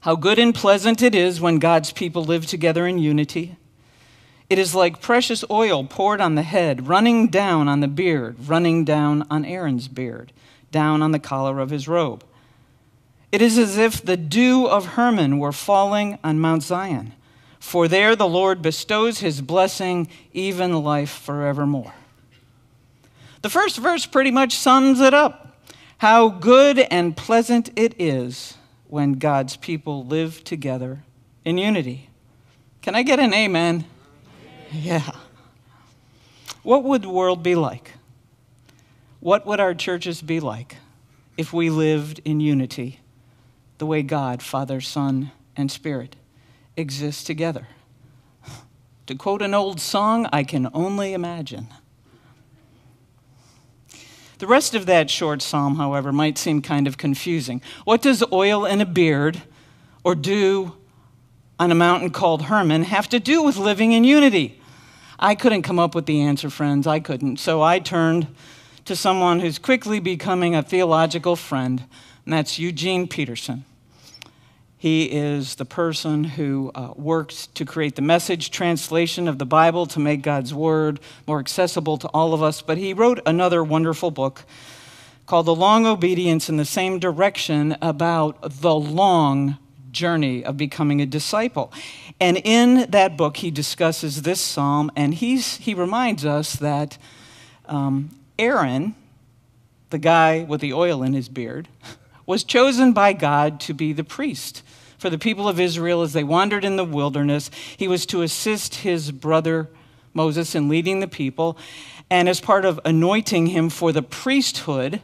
How 0.00 0.16
good 0.16 0.38
and 0.38 0.54
pleasant 0.54 1.02
it 1.02 1.14
is 1.14 1.42
when 1.42 1.58
God's 1.58 1.92
people 1.92 2.24
live 2.24 2.46
together 2.46 2.86
in 2.86 2.98
unity. 2.98 3.56
It 4.52 4.58
is 4.58 4.74
like 4.74 5.00
precious 5.00 5.46
oil 5.50 5.82
poured 5.82 6.20
on 6.20 6.34
the 6.34 6.42
head, 6.42 6.86
running 6.86 7.28
down 7.28 7.68
on 7.68 7.80
the 7.80 7.88
beard, 7.88 8.36
running 8.46 8.84
down 8.84 9.26
on 9.30 9.46
Aaron's 9.46 9.88
beard, 9.88 10.30
down 10.70 11.00
on 11.00 11.10
the 11.10 11.18
collar 11.18 11.58
of 11.58 11.70
his 11.70 11.88
robe. 11.88 12.22
It 13.32 13.40
is 13.40 13.56
as 13.56 13.78
if 13.78 14.04
the 14.04 14.18
dew 14.18 14.66
of 14.66 14.88
Hermon 14.88 15.38
were 15.38 15.52
falling 15.52 16.18
on 16.22 16.38
Mount 16.38 16.64
Zion, 16.64 17.14
for 17.58 17.88
there 17.88 18.14
the 18.14 18.28
Lord 18.28 18.60
bestows 18.60 19.20
his 19.20 19.40
blessing, 19.40 20.06
even 20.34 20.82
life 20.84 21.08
forevermore. 21.08 21.94
The 23.40 23.48
first 23.48 23.78
verse 23.78 24.04
pretty 24.04 24.30
much 24.30 24.54
sums 24.54 25.00
it 25.00 25.14
up. 25.14 25.64
How 25.96 26.28
good 26.28 26.78
and 26.78 27.16
pleasant 27.16 27.70
it 27.74 27.94
is 27.98 28.58
when 28.86 29.14
God's 29.14 29.56
people 29.56 30.04
live 30.04 30.44
together 30.44 31.04
in 31.42 31.56
unity. 31.56 32.10
Can 32.82 32.94
I 32.94 33.02
get 33.02 33.18
an 33.18 33.32
amen? 33.32 33.86
Yeah. 34.72 35.10
What 36.62 36.84
would 36.84 37.02
the 37.02 37.10
world 37.10 37.42
be 37.42 37.54
like? 37.54 37.92
What 39.20 39.46
would 39.46 39.60
our 39.60 39.74
churches 39.74 40.22
be 40.22 40.40
like 40.40 40.76
if 41.36 41.52
we 41.52 41.70
lived 41.70 42.20
in 42.24 42.40
unity 42.40 43.00
the 43.78 43.86
way 43.86 44.02
God, 44.02 44.42
Father, 44.42 44.80
Son, 44.80 45.30
and 45.56 45.70
Spirit 45.70 46.16
exist 46.76 47.26
together? 47.26 47.68
To 49.06 49.14
quote 49.14 49.42
an 49.42 49.52
old 49.52 49.80
song, 49.80 50.28
I 50.32 50.44
can 50.44 50.68
only 50.72 51.12
imagine. 51.12 51.68
The 54.38 54.46
rest 54.46 54.74
of 54.74 54.86
that 54.86 55.10
short 55.10 55.42
psalm, 55.42 55.76
however, 55.76 56.12
might 56.12 56.38
seem 56.38 56.62
kind 56.62 56.86
of 56.86 56.98
confusing. 56.98 57.60
What 57.84 58.02
does 58.02 58.24
oil 58.32 58.64
in 58.64 58.80
a 58.80 58.86
beard 58.86 59.42
or 60.02 60.14
dew 60.14 60.76
on 61.58 61.70
a 61.70 61.76
mountain 61.76 62.10
called 62.10 62.42
Hermon 62.42 62.84
have 62.84 63.08
to 63.10 63.20
do 63.20 63.42
with 63.42 63.56
living 63.56 63.92
in 63.92 64.02
unity? 64.02 64.60
I 65.18 65.34
couldn't 65.34 65.62
come 65.62 65.78
up 65.78 65.94
with 65.94 66.06
the 66.06 66.20
answer, 66.20 66.50
friends. 66.50 66.86
I 66.86 67.00
couldn't. 67.00 67.38
So 67.38 67.62
I 67.62 67.78
turned 67.78 68.28
to 68.84 68.96
someone 68.96 69.40
who's 69.40 69.58
quickly 69.58 70.00
becoming 70.00 70.54
a 70.54 70.62
theological 70.62 71.36
friend, 71.36 71.84
and 72.24 72.32
that's 72.32 72.58
Eugene 72.58 73.06
Peterson. 73.06 73.64
He 74.76 75.04
is 75.04 75.54
the 75.54 75.64
person 75.64 76.24
who 76.24 76.72
uh, 76.74 76.94
worked 76.96 77.54
to 77.54 77.64
create 77.64 77.94
the 77.94 78.02
message 78.02 78.50
translation 78.50 79.28
of 79.28 79.38
the 79.38 79.46
Bible 79.46 79.86
to 79.86 80.00
make 80.00 80.22
God's 80.22 80.52
Word 80.52 80.98
more 81.24 81.38
accessible 81.38 81.98
to 81.98 82.08
all 82.08 82.34
of 82.34 82.42
us. 82.42 82.62
But 82.62 82.78
he 82.78 82.92
wrote 82.92 83.20
another 83.24 83.62
wonderful 83.62 84.10
book 84.10 84.42
called 85.26 85.46
The 85.46 85.54
Long 85.54 85.86
Obedience 85.86 86.48
in 86.48 86.56
the 86.56 86.64
Same 86.64 86.98
Direction 86.98 87.76
about 87.80 88.60
the 88.60 88.74
long 88.74 89.56
journey 89.92 90.44
of 90.44 90.56
becoming 90.56 91.00
a 91.00 91.06
disciple. 91.06 91.72
And 92.20 92.38
in 92.38 92.90
that 92.90 93.16
book, 93.16 93.38
he 93.38 93.50
discusses 93.50 94.22
this 94.22 94.40
psalm, 94.40 94.90
and 94.96 95.14
he's, 95.14 95.58
he 95.58 95.74
reminds 95.74 96.24
us 96.24 96.54
that 96.54 96.98
um, 97.66 98.10
Aaron, 98.38 98.94
the 99.90 99.98
guy 99.98 100.44
with 100.44 100.60
the 100.60 100.72
oil 100.72 101.02
in 101.02 101.12
his 101.12 101.28
beard, 101.28 101.68
was 102.26 102.44
chosen 102.44 102.92
by 102.92 103.12
God 103.12 103.60
to 103.60 103.74
be 103.74 103.92
the 103.92 104.04
priest 104.04 104.62
for 104.98 105.10
the 105.10 105.18
people 105.18 105.48
of 105.48 105.58
Israel 105.58 106.02
as 106.02 106.12
they 106.12 106.24
wandered 106.24 106.64
in 106.64 106.76
the 106.76 106.84
wilderness. 106.84 107.50
He 107.76 107.88
was 107.88 108.06
to 108.06 108.22
assist 108.22 108.76
his 108.76 109.10
brother 109.10 109.68
Moses 110.14 110.54
in 110.54 110.68
leading 110.68 111.00
the 111.00 111.08
people. 111.08 111.58
And 112.10 112.28
as 112.28 112.40
part 112.40 112.64
of 112.64 112.78
anointing 112.84 113.46
him 113.46 113.70
for 113.70 113.92
the 113.92 114.02
priesthood, 114.02 115.00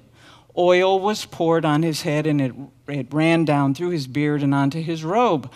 oil 0.56 0.98
was 0.98 1.24
poured 1.24 1.64
on 1.64 1.82
his 1.82 2.02
head 2.02 2.26
and 2.26 2.40
it, 2.40 2.52
it 2.88 3.12
ran 3.12 3.44
down 3.44 3.74
through 3.74 3.90
his 3.90 4.06
beard 4.06 4.42
and 4.42 4.54
onto 4.54 4.82
his 4.82 5.04
robe. 5.04 5.50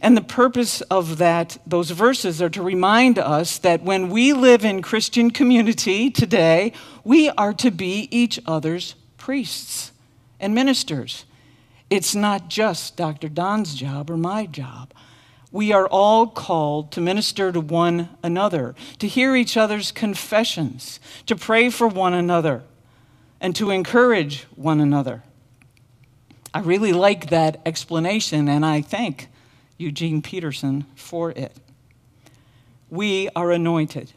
And 0.00 0.16
the 0.16 0.22
purpose 0.22 0.80
of 0.82 1.18
that, 1.18 1.58
those 1.66 1.90
verses 1.90 2.42
are 2.42 2.50
to 2.50 2.62
remind 2.62 3.18
us 3.18 3.58
that 3.58 3.82
when 3.82 4.10
we 4.10 4.32
live 4.32 4.64
in 4.64 4.82
Christian 4.82 5.30
community 5.30 6.10
today, 6.10 6.72
we 7.04 7.30
are 7.30 7.54
to 7.54 7.70
be 7.70 8.08
each 8.10 8.40
other's 8.46 8.94
priests 9.16 9.92
and 10.40 10.54
ministers. 10.54 11.24
It's 11.88 12.14
not 12.14 12.48
just 12.48 12.96
Dr. 12.96 13.28
Don's 13.28 13.74
job 13.74 14.10
or 14.10 14.16
my 14.16 14.46
job. 14.46 14.92
We 15.50 15.72
are 15.72 15.86
all 15.86 16.26
called 16.26 16.90
to 16.92 17.00
minister 17.02 17.52
to 17.52 17.60
one 17.60 18.08
another, 18.22 18.74
to 18.98 19.06
hear 19.06 19.36
each 19.36 19.58
other's 19.58 19.92
confessions, 19.92 20.98
to 21.26 21.36
pray 21.36 21.68
for 21.68 21.86
one 21.86 22.14
another, 22.14 22.62
and 23.42 23.56
to 23.56 23.70
encourage 23.70 24.44
one 24.54 24.80
another. 24.80 25.24
I 26.54 26.60
really 26.60 26.92
like 26.92 27.30
that 27.30 27.60
explanation, 27.66 28.48
and 28.48 28.64
I 28.64 28.80
thank 28.82 29.28
Eugene 29.76 30.22
Peterson 30.22 30.86
for 30.94 31.32
it. 31.32 31.52
We 32.88 33.28
are 33.34 33.50
anointed 33.50 34.12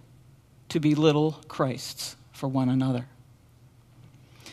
to 0.70 0.80
be 0.80 0.94
little 0.94 1.42
Christs 1.48 2.16
for 2.34 2.48
one 2.48 2.70
another. 2.70 3.08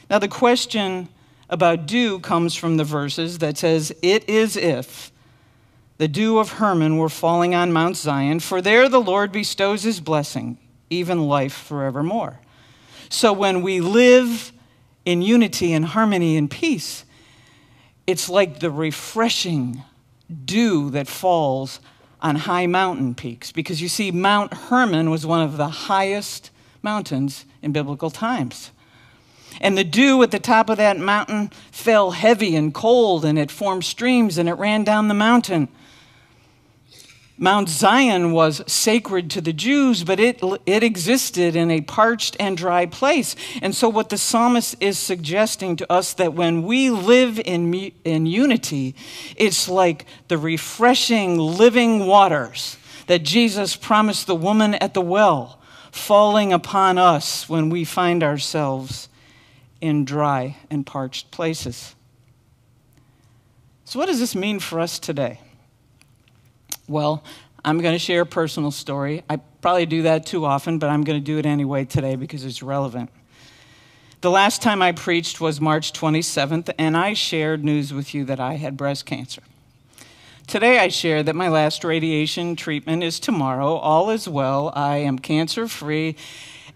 Now, 0.09 0.19
the 0.19 0.29
question 0.29 1.09
about 1.51 1.87
dew 1.87 2.19
comes 2.19 2.55
from 2.55 2.79
the 2.79 2.85
verses 2.85 3.39
that 3.39 3.59
says, 3.59 3.93
It 4.01 4.27
is 4.29 4.57
if 4.57 5.13
the 5.99 6.09
dew 6.09 6.39
of 6.39 6.53
Hermon 6.53 6.97
were 6.97 7.11
falling 7.11 7.55
on 7.55 7.73
Mount 7.73 7.99
Zion, 7.99 8.41
for 8.41 8.63
there 8.63 8.89
the 8.89 9.01
Lord 9.01 9.33
bestows 9.33 9.83
his 9.83 10.01
blessing, 10.01 10.57
even 10.89 11.29
life 11.29 11.53
forevermore. 11.53 12.41
So 13.11 13.35
when 13.35 13.61
we 13.61 13.81
live 13.83 14.53
in 15.05 15.23
unity 15.23 15.73
and 15.73 15.85
harmony 15.85 16.37
and 16.37 16.51
peace, 16.51 17.05
it's 18.07 18.29
like 18.29 18.61
the 18.61 18.71
refreshing 18.71 19.83
dew 20.45 20.91
that 20.91 21.09
falls 21.09 21.81
on 22.21 22.37
high 22.37 22.67
mountain 22.67 23.15
peaks. 23.15 23.53
Because 23.53 23.83
you 23.83 23.89
see, 23.89 24.11
Mount 24.11 24.55
Hermon 24.55 25.11
was 25.11 25.27
one 25.27 25.41
of 25.41 25.57
the 25.57 25.69
highest 25.69 26.51
mountains 26.83 27.45
in 27.61 27.73
biblical 27.73 28.11
times. 28.11 28.71
And 29.61 29.77
the 29.77 29.85
dew 29.85 30.23
at 30.23 30.31
the 30.31 30.39
top 30.39 30.71
of 30.71 30.79
that 30.79 30.99
mountain 30.99 31.51
fell 31.71 32.13
heavy 32.13 32.57
and 32.57 32.73
cold, 32.73 33.25
and 33.25 33.39
it 33.39 33.51
formed 33.51 33.85
streams 33.85 34.39
and 34.39 34.49
it 34.49 34.55
ran 34.55 34.83
down 34.85 35.09
the 35.09 35.15
mountain. 35.15 35.69
Mount 37.39 37.69
Zion 37.69 38.33
was 38.33 38.63
sacred 38.71 39.31
to 39.31 39.41
the 39.41 39.53
Jews, 39.53 40.05
but 40.05 40.21
it, 40.21 40.41
it 40.67 40.83
existed 40.83 41.57
in 41.57 41.71
a 41.71 41.81
parched 41.81 42.37
and 42.39 42.57
dry 42.57 42.87
place. 42.87 43.35
And 43.61 43.75
so, 43.75 43.89
what 43.89 44.11
the 44.11 44.19
psalmist 44.19 44.77
is 44.81 44.99
suggesting 44.99 45.77
to 45.77 45.93
us 45.93 46.13
that 46.15 46.35
when 46.35 46.63
we 46.63 46.91
live 46.91 47.41
in, 47.41 47.75
in 48.05 48.27
unity, 48.27 48.95
it's 49.37 49.69
like 49.69 50.05
the 50.29 50.39
refreshing 50.39 51.39
living 51.39 52.07
waters 52.07 52.77
that 53.07 53.23
Jesus 53.23 53.77
promised 53.77 54.27
the 54.27 54.37
woman 54.37 54.75
at 54.75 54.95
the 54.95 55.01
well 55.01 55.59
falling 55.91 56.53
upon 56.53 56.99
us 56.99 57.49
when 57.49 57.69
we 57.69 57.85
find 57.85 58.23
ourselves 58.23 59.09
in 59.81 60.05
dry 60.05 60.57
and 60.71 60.87
parched 60.87 61.31
places. 61.31 61.95
So, 63.85 63.99
what 63.99 64.07
does 64.07 64.21
this 64.21 64.35
mean 64.35 64.61
for 64.61 64.81
us 64.81 64.99
today? 64.99 65.41
Well, 66.93 67.25
I'm 67.65 67.81
going 67.81 67.95
to 67.95 67.99
share 67.99 68.21
a 68.21 68.27
personal 68.27 68.71
story. 68.71 69.23
I 69.31 69.37
probably 69.63 69.87
do 69.87 70.03
that 70.03 70.27
too 70.27 70.45
often, 70.45 70.79
but 70.79 70.91
I'm 70.91 71.05
going 71.05 71.19
to 71.19 71.25
do 71.25 71.39
it 71.39 71.47
anyway 71.47 71.87
today 71.87 72.17
because 72.17 72.45
it's 72.45 72.63
relevant. 72.63 73.09
The 74.21 74.31
last 74.31 74.61
time 74.61 74.83
I 74.83 74.93
preached 74.93 75.41
was 75.41 75.59
March 75.59 75.95
27th, 75.95 76.71
and 76.79 76.95
I 76.95 77.15
shared 77.15 77.65
news 77.65 77.95
with 77.95 78.13
you 78.13 78.27
that 78.27 78.39
I 78.39 78.57
had 78.57 78.77
breast 78.77 79.07
cancer. 79.07 79.43
Today 80.47 80.81
I 80.81 80.89
share 80.89 81.23
that 81.23 81.35
my 81.35 81.49
last 81.49 81.83
radiation 81.83 82.57
treatment 82.57 83.03
is 83.03 83.19
tomorrow. 83.19 83.77
All 83.77 84.11
is 84.11 84.29
well. 84.29 84.71
I 84.75 84.99
am 84.99 85.19
cancer 85.19 85.69
free, 85.69 86.17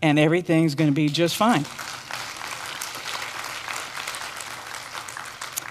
and 0.01 0.19
everything's 0.19 0.75
going 0.75 0.89
to 0.89 0.95
be 0.95 1.11
just 1.11 1.37
fine. 1.37 1.65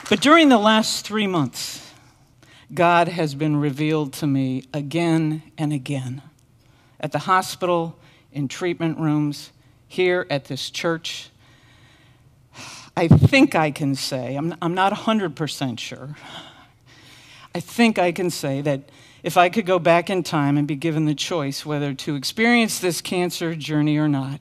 But 0.08 0.22
during 0.22 0.50
the 0.50 0.60
last 0.60 1.04
three 1.04 1.26
months, 1.26 1.85
God 2.74 3.08
has 3.08 3.36
been 3.36 3.58
revealed 3.58 4.14
to 4.14 4.28
me 4.28 4.64
again 4.74 5.44
and 5.58 5.72
again 5.72 6.22
at 7.00 7.12
the 7.12 7.20
hospital, 7.20 7.98
in 8.32 8.48
treatment 8.48 8.98
rooms, 8.98 9.52
here 9.88 10.26
at 10.30 10.46
this 10.46 10.70
church. 10.70 11.30
I 12.98 13.08
think 13.08 13.54
I 13.54 13.72
can 13.72 13.96
say, 13.96 14.36
I'm, 14.36 14.74
not 14.74 14.94
100% 14.94 15.80
sure, 15.80 16.16
I 17.54 17.60
think 17.60 18.00
I 18.00 18.12
can 18.12 18.30
say 18.30 18.62
that 18.62 18.90
if 19.24 19.38
I 19.38 19.50
could 19.50 19.66
go 19.66 19.80
back 19.80 20.10
in 20.10 20.24
time 20.24 20.58
and 20.58 20.68
be 20.68 20.76
given 20.76 21.06
the 21.06 21.16
choice 21.16 21.66
whether 21.66 21.94
to 21.94 22.16
experience 22.16 22.80
this 22.80 23.02
cancer 23.02 23.56
journey 23.56 23.98
or 23.98 24.08
not, 24.08 24.40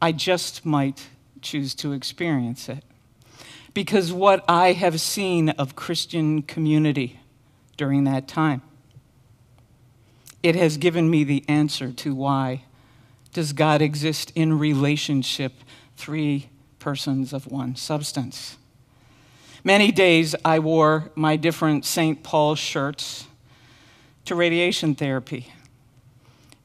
I 0.00 0.12
just 0.12 0.64
might 0.64 1.08
choose 1.40 1.74
to 1.76 1.92
experience 1.92 2.68
it 2.68 2.84
because 3.74 4.12
what 4.12 4.44
I 4.48 4.72
have 4.72 5.00
seen 5.00 5.50
of 5.50 5.74
Christian 5.74 6.42
community 6.42 7.20
during 7.76 8.04
that 8.04 8.28
time. 8.28 8.62
It 10.42 10.54
has 10.54 10.76
given 10.76 11.10
me 11.10 11.24
the 11.24 11.44
answer 11.48 11.90
to 11.92 12.14
why 12.14 12.64
does 13.32 13.52
God 13.52 13.82
exist 13.82 14.30
in 14.36 14.58
relationship, 14.58 15.52
three 15.96 16.48
persons 16.78 17.32
of 17.32 17.50
one 17.50 17.74
substance. 17.74 18.56
Many 19.64 19.90
days 19.90 20.34
I 20.44 20.58
wore 20.60 21.10
my 21.14 21.36
different 21.36 21.84
St. 21.84 22.22
Paul 22.22 22.54
shirts 22.54 23.26
to 24.26 24.34
radiation 24.34 24.94
therapy. 24.94 25.52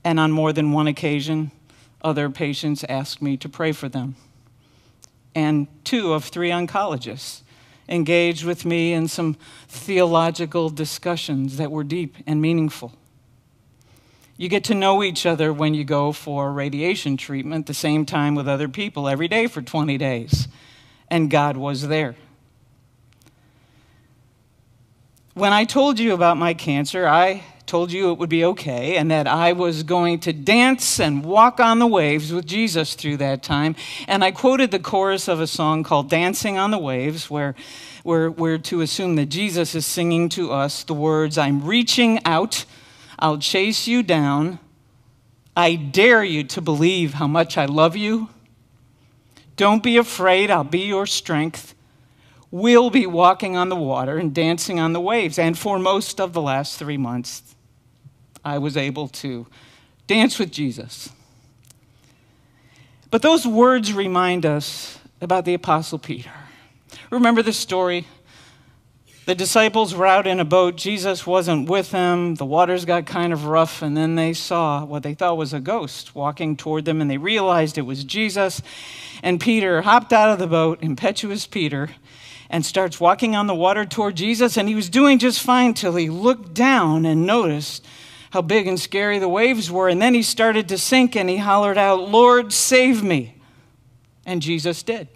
And 0.03 0.19
on 0.19 0.31
more 0.31 0.53
than 0.53 0.71
one 0.71 0.87
occasion, 0.87 1.51
other 2.01 2.29
patients 2.29 2.83
asked 2.87 3.21
me 3.21 3.37
to 3.37 3.49
pray 3.49 3.71
for 3.71 3.89
them 3.89 4.15
and 5.39 5.67
two 5.85 6.13
of 6.13 6.25
three 6.25 6.49
oncologists 6.49 7.41
engaged 7.87 8.43
with 8.43 8.65
me 8.65 8.93
in 8.93 9.07
some 9.07 9.35
theological 9.67 10.69
discussions 10.69 11.57
that 11.57 11.71
were 11.71 11.83
deep 11.83 12.15
and 12.27 12.41
meaningful. 12.41 12.93
You 14.37 14.49
get 14.49 14.63
to 14.65 14.75
know 14.75 15.01
each 15.01 15.25
other 15.25 15.51
when 15.51 15.73
you 15.73 15.83
go 15.83 16.11
for 16.11 16.51
radiation 16.51 17.17
treatment 17.17 17.67
the 17.67 17.73
same 17.73 18.05
time 18.05 18.35
with 18.35 18.47
other 18.47 18.67
people 18.67 19.07
every 19.07 19.27
day 19.27 19.47
for 19.47 19.61
20 19.61 19.97
days. 19.97 20.47
And 21.09 21.31
God 21.31 21.57
was 21.57 21.87
there. 21.87 22.15
When 25.33 25.53
I 25.53 25.63
told 25.63 25.99
you 25.99 26.13
about 26.13 26.37
my 26.37 26.53
cancer, 26.53 27.07
I 27.07 27.43
told 27.69 27.91
you 27.93 28.11
it 28.11 28.17
would 28.17 28.29
be 28.29 28.43
okay 28.43 28.97
and 28.97 29.09
that 29.11 29.27
I 29.27 29.53
was 29.53 29.83
going 29.83 30.19
to 30.21 30.33
dance 30.33 30.99
and 30.99 31.23
walk 31.23 31.61
on 31.61 31.79
the 31.79 31.87
waves 31.87 32.33
with 32.33 32.45
Jesus 32.45 32.95
through 32.95 33.17
that 33.17 33.43
time. 33.43 33.75
And 34.07 34.23
I 34.23 34.31
quoted 34.31 34.71
the 34.71 34.79
chorus 34.79 35.29
of 35.29 35.39
a 35.39 35.47
song 35.47 35.83
called 35.83 36.09
Dancing 36.09 36.57
on 36.57 36.71
the 36.71 36.77
Waves, 36.77 37.29
where 37.29 37.55
we're, 38.03 38.29
we're 38.31 38.57
to 38.57 38.81
assume 38.81 39.15
that 39.15 39.27
Jesus 39.27 39.75
is 39.75 39.85
singing 39.85 40.27
to 40.29 40.51
us 40.51 40.83
the 40.83 40.93
words, 40.93 41.37
I'm 41.37 41.63
reaching 41.63 42.19
out 42.25 42.65
I'll 43.19 43.37
chase 43.37 43.85
you 43.85 44.01
down. 44.01 44.59
I 45.55 45.75
dare 45.75 46.23
you 46.23 46.45
to 46.45 46.61
believe 46.61 47.15
how 47.15 47.27
much 47.27 47.57
I 47.57 47.65
love 47.65 47.97
you. 47.97 48.29
Don't 49.57 49.83
be 49.83 49.97
afraid, 49.97 50.49
I'll 50.49 50.63
be 50.63 50.85
your 50.85 51.05
strength. 51.05 51.75
We'll 52.49 52.89
be 52.89 53.05
walking 53.05 53.57
on 53.57 53.67
the 53.67 53.75
water 53.75 54.17
and 54.17 54.33
dancing 54.33 54.79
on 54.79 54.93
the 54.93 55.01
waves. 55.01 55.37
And 55.37 55.57
for 55.57 55.77
most 55.77 56.21
of 56.21 56.31
the 56.31 56.41
last 56.41 56.79
three 56.79 56.97
months, 56.97 57.43
I 58.43 58.57
was 58.57 58.77
able 58.77 59.07
to 59.09 59.47
dance 60.07 60.39
with 60.39 60.51
Jesus. 60.51 61.09
But 63.11 63.21
those 63.21 63.45
words 63.45 63.93
remind 63.93 64.45
us 64.45 64.99
about 65.21 65.45
the 65.45 65.53
Apostle 65.53 65.99
Peter. 65.99 66.31
Remember 67.09 67.41
the 67.41 67.53
story 67.53 68.05
the 69.29 69.35
disciples 69.35 69.93
were 69.93 70.07
out 70.07 70.25
in 70.25 70.39
a 70.39 70.43
boat. 70.43 70.75
Jesus 70.75 71.27
wasn't 71.27 71.69
with 71.69 71.91
them. 71.91 72.33
The 72.33 72.47
waters 72.47 72.83
got 72.83 73.05
kind 73.05 73.31
of 73.31 73.45
rough, 73.45 73.83
and 73.83 73.95
then 73.95 74.15
they 74.15 74.33
saw 74.33 74.83
what 74.83 75.03
they 75.03 75.13
thought 75.13 75.37
was 75.37 75.53
a 75.53 75.59
ghost 75.59 76.15
walking 76.15 76.57
toward 76.57 76.85
them, 76.85 76.99
and 76.99 77.11
they 77.11 77.19
realized 77.19 77.77
it 77.77 77.83
was 77.83 78.03
Jesus. 78.03 78.59
And 79.21 79.39
Peter 79.39 79.83
hopped 79.83 80.13
out 80.13 80.31
of 80.31 80.39
the 80.39 80.47
boat, 80.47 80.79
impetuous 80.81 81.45
Peter, 81.45 81.91
and 82.49 82.65
starts 82.65 82.99
walking 82.99 83.35
on 83.35 83.45
the 83.45 83.53
water 83.53 83.85
toward 83.85 84.15
Jesus. 84.15 84.57
And 84.57 84.67
he 84.67 84.73
was 84.73 84.89
doing 84.89 85.19
just 85.19 85.43
fine 85.43 85.75
till 85.75 85.95
he 85.95 86.09
looked 86.09 86.55
down 86.55 87.05
and 87.05 87.27
noticed 87.27 87.85
how 88.31 88.41
big 88.41 88.67
and 88.67 88.79
scary 88.79 89.19
the 89.19 89.29
waves 89.29 89.71
were. 89.71 89.89
And 89.89 90.01
then 90.01 90.13
he 90.13 90.23
started 90.23 90.69
to 90.69 90.77
sink, 90.77 91.15
and 91.15 91.29
he 91.29 91.37
hollered 91.37 91.77
out, 91.77 92.09
Lord, 92.09 92.53
save 92.53 93.03
me. 93.03 93.35
And 94.25 94.41
Jesus 94.41 94.83
did. 94.83 95.07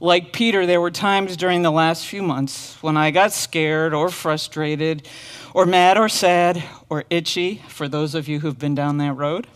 Like 0.00 0.32
Peter, 0.32 0.66
there 0.66 0.80
were 0.80 0.90
times 0.90 1.36
during 1.36 1.62
the 1.62 1.70
last 1.70 2.06
few 2.06 2.22
months 2.22 2.76
when 2.82 2.96
I 2.96 3.12
got 3.12 3.32
scared 3.32 3.94
or 3.94 4.08
frustrated 4.08 5.06
or 5.54 5.64
mad 5.64 5.96
or 5.96 6.08
sad 6.08 6.62
or 6.88 7.04
itchy, 7.08 7.62
for 7.68 7.86
those 7.86 8.14
of 8.14 8.26
you 8.26 8.40
who've 8.40 8.58
been 8.58 8.74
down 8.74 8.98
that 8.98 9.12
road. 9.12 9.46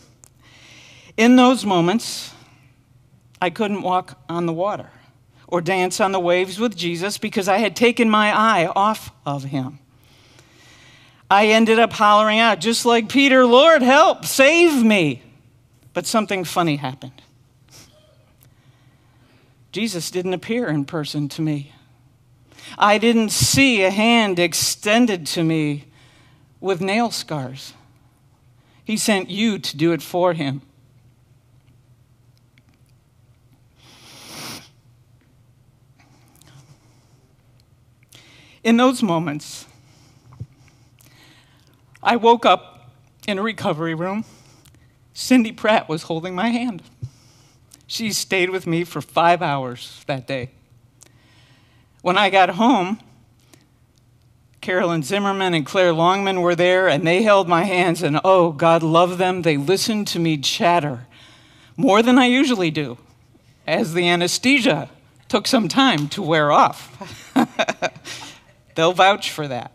In 1.16 1.34
those 1.34 1.64
moments, 1.64 2.32
I 3.40 3.50
couldn't 3.50 3.82
walk 3.82 4.22
on 4.28 4.46
the 4.46 4.52
water 4.52 4.90
or 5.48 5.60
dance 5.60 6.00
on 6.00 6.12
the 6.12 6.20
waves 6.20 6.58
with 6.58 6.76
Jesus 6.76 7.18
because 7.18 7.48
I 7.48 7.58
had 7.58 7.74
taken 7.74 8.08
my 8.10 8.30
eye 8.36 8.66
off 8.66 9.10
of 9.24 9.44
him. 9.44 9.78
I 11.30 11.48
ended 11.48 11.78
up 11.78 11.92
hollering 11.92 12.38
out, 12.38 12.60
just 12.60 12.86
like 12.86 13.08
Peter, 13.08 13.44
Lord, 13.44 13.82
help, 13.82 14.24
save 14.24 14.84
me. 14.84 15.22
But 15.92 16.06
something 16.06 16.44
funny 16.44 16.76
happened. 16.76 17.22
Jesus 19.72 20.10
didn't 20.10 20.34
appear 20.34 20.68
in 20.68 20.84
person 20.84 21.28
to 21.30 21.42
me. 21.42 21.72
I 22.78 22.98
didn't 22.98 23.30
see 23.30 23.82
a 23.82 23.90
hand 23.90 24.38
extended 24.38 25.26
to 25.28 25.42
me 25.42 25.84
with 26.60 26.80
nail 26.80 27.10
scars. 27.10 27.74
He 28.84 28.96
sent 28.96 29.28
you 29.28 29.58
to 29.58 29.76
do 29.76 29.92
it 29.92 30.02
for 30.02 30.32
him. 30.32 30.62
In 38.62 38.76
those 38.76 39.02
moments, 39.02 39.66
I 42.02 42.16
woke 42.16 42.46
up 42.46 42.90
in 43.26 43.38
a 43.38 43.42
recovery 43.42 43.94
room. 43.94 44.24
Cindy 45.14 45.52
Pratt 45.52 45.88
was 45.88 46.04
holding 46.04 46.34
my 46.34 46.48
hand. 46.48 46.82
She 47.86 48.12
stayed 48.12 48.50
with 48.50 48.66
me 48.66 48.84
for 48.84 49.00
five 49.00 49.42
hours 49.42 50.04
that 50.06 50.26
day. 50.26 50.50
When 52.02 52.18
I 52.18 52.30
got 52.30 52.50
home, 52.50 53.00
Carolyn 54.60 55.02
Zimmerman 55.02 55.54
and 55.54 55.64
Claire 55.64 55.92
Longman 55.92 56.40
were 56.40 56.56
there, 56.56 56.88
and 56.88 57.06
they 57.06 57.22
held 57.22 57.48
my 57.48 57.64
hands, 57.64 58.02
and 58.02 58.18
oh, 58.24 58.50
God 58.52 58.82
loved 58.82 59.18
them. 59.18 59.42
They 59.42 59.56
listened 59.56 60.08
to 60.08 60.18
me 60.18 60.38
chatter 60.38 61.06
more 61.76 62.02
than 62.02 62.18
I 62.18 62.26
usually 62.26 62.70
do, 62.70 62.98
as 63.66 63.94
the 63.94 64.08
anesthesia 64.08 64.90
took 65.28 65.46
some 65.46 65.68
time 65.68 66.08
to 66.08 66.22
wear 66.22 66.50
off. 66.50 66.92
They'll 68.74 68.92
vouch 68.92 69.30
for 69.30 69.46
that. 69.48 69.72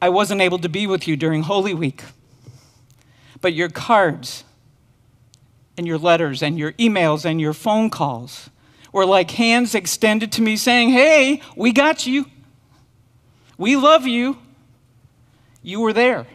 I 0.00 0.08
wasn't 0.10 0.40
able 0.40 0.58
to 0.60 0.68
be 0.68 0.86
with 0.86 1.08
you 1.08 1.16
during 1.16 1.42
Holy 1.42 1.74
Week, 1.74 2.02
but 3.40 3.52
your 3.52 3.68
cards 3.68 4.44
and 5.76 5.86
your 5.86 5.98
letters 5.98 6.42
and 6.42 6.58
your 6.58 6.72
emails 6.72 7.24
and 7.24 7.40
your 7.40 7.52
phone 7.52 7.90
calls 7.90 8.50
were 8.92 9.06
like 9.06 9.32
hands 9.32 9.74
extended 9.74 10.32
to 10.32 10.42
me 10.42 10.56
saying, 10.56 10.90
Hey, 10.90 11.42
we 11.56 11.72
got 11.72 12.06
you. 12.06 12.26
We 13.56 13.76
love 13.76 14.06
you. 14.06 14.38
You 15.62 15.80
were 15.80 15.92
there. 15.92 16.26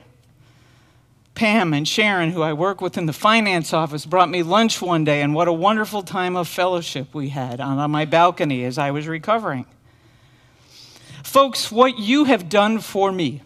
Pam 1.35 1.73
and 1.73 1.87
Sharon, 1.87 2.31
who 2.31 2.41
I 2.41 2.53
work 2.53 2.79
with 2.79 2.97
in 2.97 3.05
the 3.07 3.13
finance 3.13 3.73
office, 3.73 4.05
brought 4.05 4.29
me 4.29 4.43
lunch 4.43 4.81
one 4.81 5.03
day, 5.03 5.21
and 5.21 5.33
what 5.33 5.47
a 5.47 5.53
wonderful 5.53 6.03
time 6.03 6.35
of 6.35 6.47
fellowship 6.47 7.13
we 7.13 7.29
had 7.29 7.59
on, 7.59 7.89
my 7.89 8.05
balcony 8.05 8.63
as 8.65 8.77
I 8.77 8.91
was 8.91 9.07
recovering. 9.07 9.65
Folks, 11.23 11.71
what 11.71 11.97
you 11.97 12.25
have 12.25 12.49
done 12.49 12.79
for 12.79 13.11
me 13.11 13.41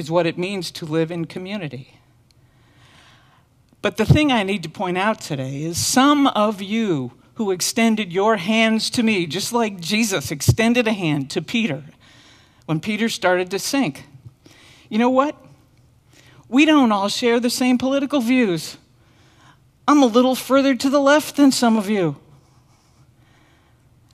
is 0.00 0.10
what 0.10 0.26
it 0.26 0.36
means 0.36 0.70
to 0.72 0.84
live 0.84 1.12
in 1.12 1.26
community. 1.26 2.00
But 3.82 3.96
the 3.96 4.04
thing 4.04 4.32
I 4.32 4.42
need 4.42 4.62
to 4.64 4.68
point 4.68 4.98
out 4.98 5.20
today 5.20 5.62
is 5.62 5.78
some 5.78 6.26
of 6.26 6.60
you 6.60 7.12
who 7.34 7.50
extended 7.50 8.12
your 8.12 8.36
hands 8.36 8.90
to 8.90 9.02
me, 9.02 9.26
just 9.26 9.52
like 9.52 9.78
Jesus 9.78 10.30
extended 10.30 10.88
a 10.88 10.92
hand 10.92 11.30
to 11.30 11.40
Peter 11.40 11.84
when 12.66 12.80
Peter 12.80 13.08
started 13.08 13.50
to 13.50 13.58
sink. 13.58 14.06
You 14.88 14.98
know 14.98 15.10
what? 15.10 15.36
We 16.48 16.64
don't 16.64 16.92
all 16.92 17.08
share 17.08 17.38
the 17.38 17.50
same 17.50 17.78
political 17.78 18.20
views. 18.20 18.76
I'm 19.86 20.02
a 20.02 20.06
little 20.06 20.34
further 20.34 20.74
to 20.74 20.90
the 20.90 21.00
left 21.00 21.36
than 21.36 21.52
some 21.52 21.76
of 21.76 21.88
you. 21.88 22.16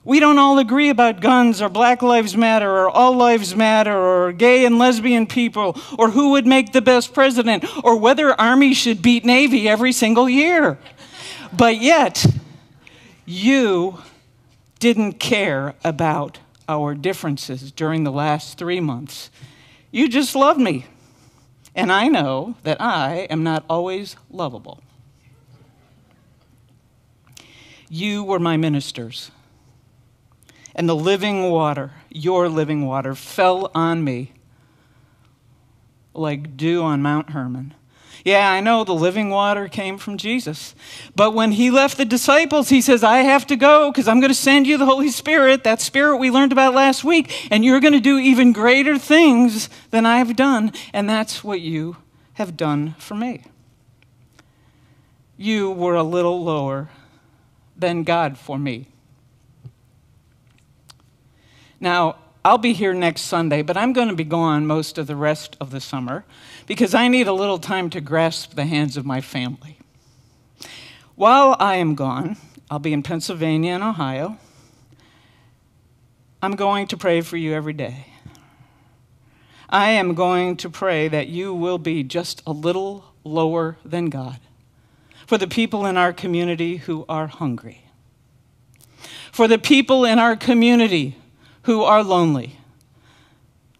We 0.07 0.21
don't 0.21 0.39
all 0.39 0.57
agree 0.57 0.87
about 0.87 1.19
guns 1.19 1.61
or 1.61 1.67
Black 1.67 2.01
Lives 2.01 2.37
Matter 2.37 2.71
or 2.71 2.89
All 2.89 3.17
Lives 3.17 3.53
Matter 3.53 3.93
or 3.93 4.31
gay 4.31 4.63
and 4.63 4.79
lesbian 4.79 5.27
people 5.27 5.77
or 5.99 6.11
who 6.11 6.29
would 6.31 6.47
make 6.47 6.71
the 6.71 6.81
best 6.81 7.13
president 7.13 7.65
or 7.83 7.97
whether 7.97 8.31
Army 8.39 8.73
should 8.73 9.01
beat 9.01 9.25
Navy 9.25 9.67
every 9.67 9.91
single 9.91 10.29
year. 10.29 10.79
But 11.51 11.81
yet, 11.81 12.25
you 13.25 13.97
didn't 14.79 15.19
care 15.19 15.75
about 15.83 16.39
our 16.69 16.95
differences 16.95 17.69
during 17.73 18.05
the 18.05 18.11
last 18.11 18.57
three 18.57 18.79
months. 18.79 19.29
You 19.91 20.07
just 20.07 20.37
loved 20.37 20.61
me. 20.61 20.85
And 21.75 21.91
I 21.91 22.07
know 22.07 22.55
that 22.63 22.79
I 22.79 23.27
am 23.29 23.43
not 23.43 23.65
always 23.69 24.15
lovable. 24.31 24.81
You 27.89 28.23
were 28.23 28.39
my 28.39 28.55
ministers 28.55 29.31
and 30.77 30.87
the 30.87 30.95
living 30.95 31.49
water, 31.49 31.91
your 32.09 32.47
living 32.47 32.85
water, 32.85 33.15
fell 33.15 33.71
on 33.73 34.03
me 34.03 34.31
like 36.13 36.55
dew 36.55 36.83
on 36.83 37.01
Mount 37.01 37.31
Hermon. 37.31 37.73
Yeah, 38.23 38.51
I 38.51 38.59
know 38.59 38.83
the 38.83 38.93
living 38.93 39.29
water 39.29 39.67
came 39.67 39.97
from 39.97 40.17
Jesus. 40.17 40.75
But 41.15 41.33
when 41.33 41.53
he 41.53 41.71
left 41.71 41.97
the 41.97 42.05
disciples, 42.05 42.69
he 42.69 42.81
says, 42.81 43.03
I 43.03 43.19
have 43.19 43.47
to 43.47 43.55
go 43.55 43.91
because 43.91 44.07
I'm 44.07 44.19
going 44.19 44.31
to 44.31 44.35
send 44.35 44.67
you 44.67 44.77
the 44.77 44.85
Holy 44.85 45.09
Spirit, 45.09 45.63
that 45.63 45.81
Spirit 45.81 46.17
we 46.17 46.29
learned 46.29 46.51
about 46.51 46.73
last 46.73 47.03
week, 47.03 47.47
and 47.51 47.63
you're 47.63 47.79
going 47.79 47.93
to 47.93 47.99
do 47.99 48.17
even 48.17 48.51
greater 48.51 48.97
things 48.97 49.69
than 49.91 50.05
I've 50.05 50.35
done. 50.35 50.73
And 50.93 51.09
that's 51.09 51.43
what 51.43 51.61
you 51.61 51.97
have 52.33 52.57
done 52.57 52.95
for 52.97 53.15
me. 53.15 53.43
You 55.37 55.71
were 55.71 55.95
a 55.95 56.03
little 56.03 56.43
lower 56.43 56.89
than 57.77 58.03
God 58.03 58.37
for 58.37 58.57
me. 58.57 58.87
Now, 61.79 62.17
I'll 62.43 62.57
be 62.57 62.73
here 62.73 62.93
next 62.93 63.21
Sunday, 63.21 63.61
but 63.61 63.75
I'm 63.77 63.93
going 63.93 64.07
to 64.07 64.15
be 64.15 64.23
gone 64.23 64.65
most 64.65 64.97
of 64.97 65.07
the 65.07 65.15
rest 65.15 65.57
of 65.59 65.71
the 65.71 65.81
summer 65.81 66.23
because 66.65 66.95
I 66.95 67.07
need 67.07 67.27
a 67.27 67.33
little 67.33 67.59
time 67.59 67.89
to 67.89 68.01
grasp 68.01 68.55
the 68.55 68.65
hands 68.65 68.95
of 68.95 69.05
my 69.05 69.21
family. 69.21 69.77
While 71.15 71.55
I 71.59 71.75
am 71.75 71.95
gone, 71.95 72.37
I'll 72.71 72.79
be 72.79 72.93
in 72.93 73.03
Pennsylvania 73.03 73.73
and 73.73 73.83
Ohio. 73.83 74.37
I'm 76.41 76.55
going 76.55 76.87
to 76.87 76.97
pray 76.97 77.21
for 77.21 77.37
you 77.37 77.53
every 77.53 77.73
day. 77.73 78.07
I 79.69 79.89
am 79.89 80.13
going 80.13 80.55
to 80.57 80.69
pray 80.69 81.07
that 81.09 81.27
you 81.27 81.53
will 81.53 81.77
be 81.77 82.03
just 82.03 82.41
a 82.47 82.51
little 82.51 83.03
lower 83.23 83.77
than 83.83 84.09
God 84.09 84.39
for 85.25 85.37
the 85.37 85.47
people 85.47 85.85
in 85.85 85.97
our 85.97 86.13
community 86.13 86.77
who 86.77 87.03
are 87.09 87.27
hungry, 87.27 87.89
for 89.33 89.49
the 89.49 89.57
people 89.57 90.05
in 90.05 90.19
our 90.19 90.37
community 90.37 91.17
who 91.67 91.83
are 91.83 92.01
lonely, 92.01 92.55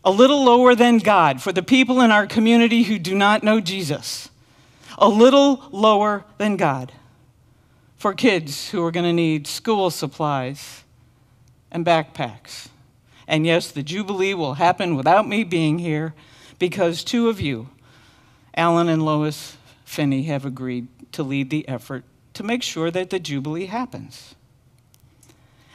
a 0.03 0.11
little 0.11 0.43
lower 0.43 0.75
than 0.75 0.97
God 0.97 1.41
for 1.41 1.53
the 1.53 1.63
people 1.63 2.01
in 2.01 2.11
our 2.11 2.27
community 2.27 2.83
who 2.83 2.99
do 2.99 3.15
not 3.15 3.43
know 3.43 3.61
Jesus, 3.61 4.29
a 4.97 5.07
little 5.07 5.63
lower 5.71 6.25
than 6.37 6.57
God 6.57 6.91
for 7.95 8.13
kids 8.13 8.71
who 8.71 8.83
are 8.83 8.91
going 8.91 9.05
to 9.05 9.13
need 9.13 9.47
school 9.47 9.89
supplies 9.89 10.83
and 11.71 11.85
backpacks. 11.85 12.67
And 13.25 13.45
yes, 13.45 13.71
the 13.71 13.83
Jubilee 13.83 14.33
will 14.33 14.55
happen 14.55 14.97
without 14.97 15.25
me 15.25 15.45
being 15.45 15.79
here 15.79 16.13
because 16.59 17.05
two 17.05 17.29
of 17.29 17.39
you, 17.39 17.69
Alan 18.53 18.89
and 18.89 19.05
Lois 19.05 19.55
Finney, 19.85 20.23
have 20.23 20.43
agreed 20.43 20.89
to 21.13 21.23
lead 21.23 21.49
the 21.49 21.65
effort 21.69 22.03
to 22.33 22.43
make 22.43 22.63
sure 22.63 22.91
that 22.91 23.11
the 23.11 23.19
Jubilee 23.19 23.67
happens. 23.67 24.35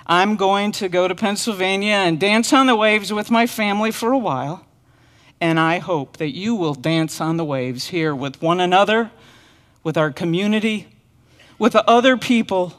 I'm 0.07 0.37
going 0.37 0.73
to 0.73 0.89
go 0.89 1.07
to 1.07 1.15
Pennsylvania 1.15 1.95
and 1.95 2.19
dance 2.19 2.53
on 2.53 2.67
the 2.67 2.77
waves 2.77 3.13
with 3.13 3.31
my 3.31 3.47
family 3.47 3.91
for 3.91 4.13
a 4.13 4.19
while, 4.19 4.67
and 5.41 5.61
I 5.61 5.79
hope 5.79 6.17
that 6.17 6.35
you 6.35 6.55
will 6.55 6.75
dance 6.75 7.21
on 7.21 7.37
the 7.37 7.45
waves 7.45 7.89
here 7.89 8.15
with 8.15 8.43
one 8.43 8.61
another, 8.61 9.11
with 9.83 9.97
our 9.97 10.11
community, 10.11 10.89
with 11.59 11.77
other 11.77 12.17
people 12.17 12.75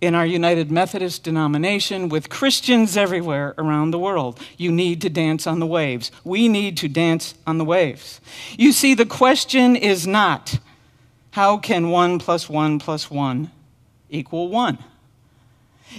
in 0.00 0.14
our 0.14 0.26
United 0.26 0.70
Methodist 0.70 1.22
denomination, 1.22 2.10
with 2.10 2.28
Christians 2.28 2.96
everywhere 2.96 3.54
around 3.56 3.90
the 3.90 3.98
world. 3.98 4.38
You 4.58 4.70
need 4.70 5.00
to 5.02 5.08
dance 5.08 5.46
on 5.46 5.60
the 5.60 5.66
waves. 5.66 6.10
We 6.24 6.46
need 6.48 6.76
to 6.78 6.88
dance 6.88 7.34
on 7.46 7.56
the 7.56 7.64
waves. 7.64 8.20
You 8.58 8.72
see, 8.72 8.92
the 8.94 9.06
question 9.06 9.76
is 9.76 10.06
not 10.06 10.58
how 11.30 11.56
can 11.56 11.90
one 11.90 12.18
plus 12.18 12.48
one 12.48 12.78
plus 12.78 13.10
one 13.10 13.50
equal 14.10 14.48
one? 14.48 14.78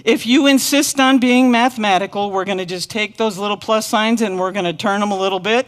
If 0.04 0.26
you 0.26 0.46
insist 0.46 1.00
on 1.00 1.18
being 1.18 1.50
mathematical, 1.50 2.30
we're 2.30 2.44
going 2.44 2.58
to 2.58 2.66
just 2.66 2.90
take 2.90 3.16
those 3.16 3.38
little 3.38 3.56
plus 3.56 3.86
signs 3.86 4.22
and 4.22 4.38
we're 4.38 4.52
going 4.52 4.64
to 4.64 4.72
turn 4.72 5.00
them 5.00 5.10
a 5.10 5.18
little 5.18 5.40
bit. 5.40 5.66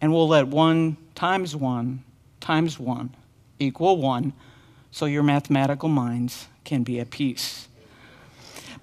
And 0.00 0.12
we'll 0.12 0.28
let 0.28 0.48
one 0.48 0.96
times 1.14 1.54
one 1.54 2.02
times 2.40 2.78
one 2.78 3.14
equal 3.58 3.96
one 3.96 4.32
so 4.90 5.06
your 5.06 5.22
mathematical 5.22 5.88
minds 5.88 6.48
can 6.64 6.82
be 6.82 7.00
at 7.00 7.10
peace. 7.10 7.68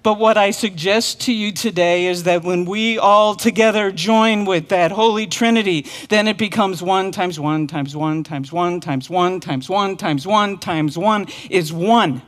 But 0.02 0.18
what 0.18 0.38
I 0.38 0.50
suggest 0.50 1.20
to 1.22 1.32
you 1.32 1.52
today 1.52 2.06
is 2.06 2.22
that 2.22 2.42
when 2.42 2.64
we 2.64 2.98
all 2.98 3.34
together 3.34 3.90
join 3.90 4.46
with 4.46 4.70
that 4.70 4.92
Holy 4.92 5.26
Trinity, 5.26 5.86
then 6.08 6.26
it 6.26 6.38
becomes 6.38 6.82
one 6.82 7.12
times 7.12 7.38
one 7.38 7.66
times 7.66 7.94
one 7.94 8.24
times 8.24 8.50
one 8.50 8.80
times 8.80 9.10
one 9.10 9.40
times 9.40 9.68
one 9.68 9.96
times 9.98 10.26
one 10.26 10.58
times 10.58 10.96
one 10.96 11.26
is 11.50 11.70
one 11.70 12.22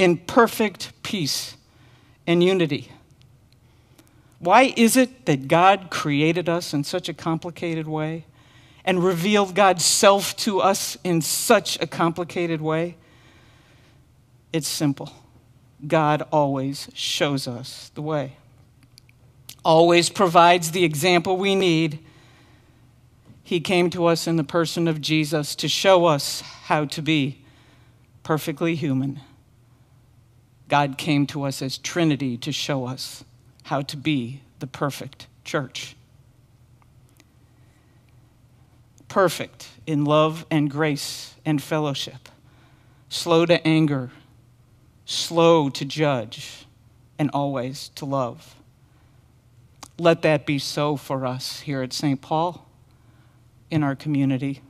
in 0.00 0.16
perfect 0.16 0.92
peace 1.02 1.56
and 2.26 2.42
unity. 2.42 2.90
Why 4.38 4.72
is 4.76 4.96
it 4.96 5.26
that 5.26 5.46
God 5.46 5.90
created 5.90 6.48
us 6.48 6.72
in 6.72 6.82
such 6.82 7.08
a 7.08 7.14
complicated 7.14 7.86
way? 7.86 8.24
and 8.84 9.04
revealed 9.04 9.54
God's 9.54 9.84
self 9.84 10.36
to 10.38 10.60
us 10.60 10.96
in 11.04 11.20
such 11.20 11.80
a 11.80 11.86
complicated 11.86 12.60
way? 12.60 12.96
It's 14.52 14.68
simple. 14.68 15.12
God 15.86 16.22
always 16.32 16.88
shows 16.94 17.46
us 17.46 17.90
the 17.94 18.02
way, 18.02 18.36
always 19.64 20.10
provides 20.10 20.72
the 20.72 20.84
example 20.84 21.36
we 21.36 21.54
need. 21.54 22.00
He 23.42 23.60
came 23.60 23.90
to 23.90 24.06
us 24.06 24.26
in 24.26 24.36
the 24.36 24.44
person 24.44 24.88
of 24.88 25.00
Jesus 25.00 25.54
to 25.56 25.68
show 25.68 26.06
us 26.06 26.40
how 26.40 26.84
to 26.86 27.02
be 27.02 27.42
perfectly 28.22 28.74
human. 28.74 29.20
God 30.70 30.96
came 30.96 31.26
to 31.26 31.42
us 31.42 31.60
as 31.60 31.76
Trinity 31.76 32.38
to 32.38 32.52
show 32.52 32.86
us 32.86 33.22
how 33.64 33.82
to 33.82 33.96
be 33.98 34.40
the 34.60 34.66
perfect 34.66 35.26
church 35.44 35.96
perfect 39.10 39.68
in 39.86 40.04
love 40.04 40.46
and 40.50 40.70
grace 40.70 41.34
and 41.44 41.62
fellowship, 41.62 42.30
slow 43.10 43.44
to 43.44 43.66
anger, 43.66 44.10
slow 45.04 45.68
to 45.68 45.84
judge, 45.84 46.64
and 47.18 47.28
always 47.34 47.90
to 47.96 48.06
love. 48.06 48.54
Let 49.98 50.22
that 50.22 50.46
be 50.46 50.58
so 50.58 50.96
for 50.96 51.26
us 51.26 51.60
here 51.60 51.82
at 51.82 51.92
St. 51.92 52.22
Paul, 52.22 52.66
in 53.70 53.82
our 53.82 53.94
community, 53.94 54.62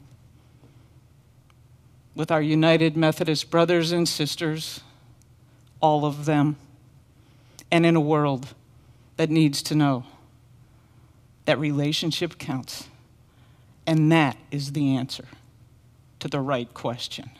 with 2.14 2.30
our 2.30 2.42
United 2.42 2.96
Methodist 2.96 3.50
brothers 3.50 3.92
and 3.92 4.08
sisters, 4.08 4.80
all 5.80 6.04
of 6.04 6.24
them, 6.24 6.56
and 7.70 7.84
in 7.84 7.96
a 7.96 8.00
world 8.00 8.54
that 9.16 9.30
needs 9.30 9.62
to 9.62 9.74
know 9.74 10.04
that 11.44 11.58
relationship 11.58 12.38
counts 12.38 12.88
and 13.86 14.12
that 14.12 14.36
is 14.52 14.70
the 14.70 14.94
answer 14.94 15.24
to 16.20 16.28
the 16.28 16.40
right 16.40 16.72
question 16.74 17.30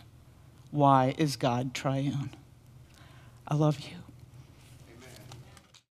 Why 0.73 1.15
is 1.17 1.37
God 1.37 1.75
triune? 1.75 2.31
I 3.47 3.55
love 3.55 3.81
you. 3.81 4.00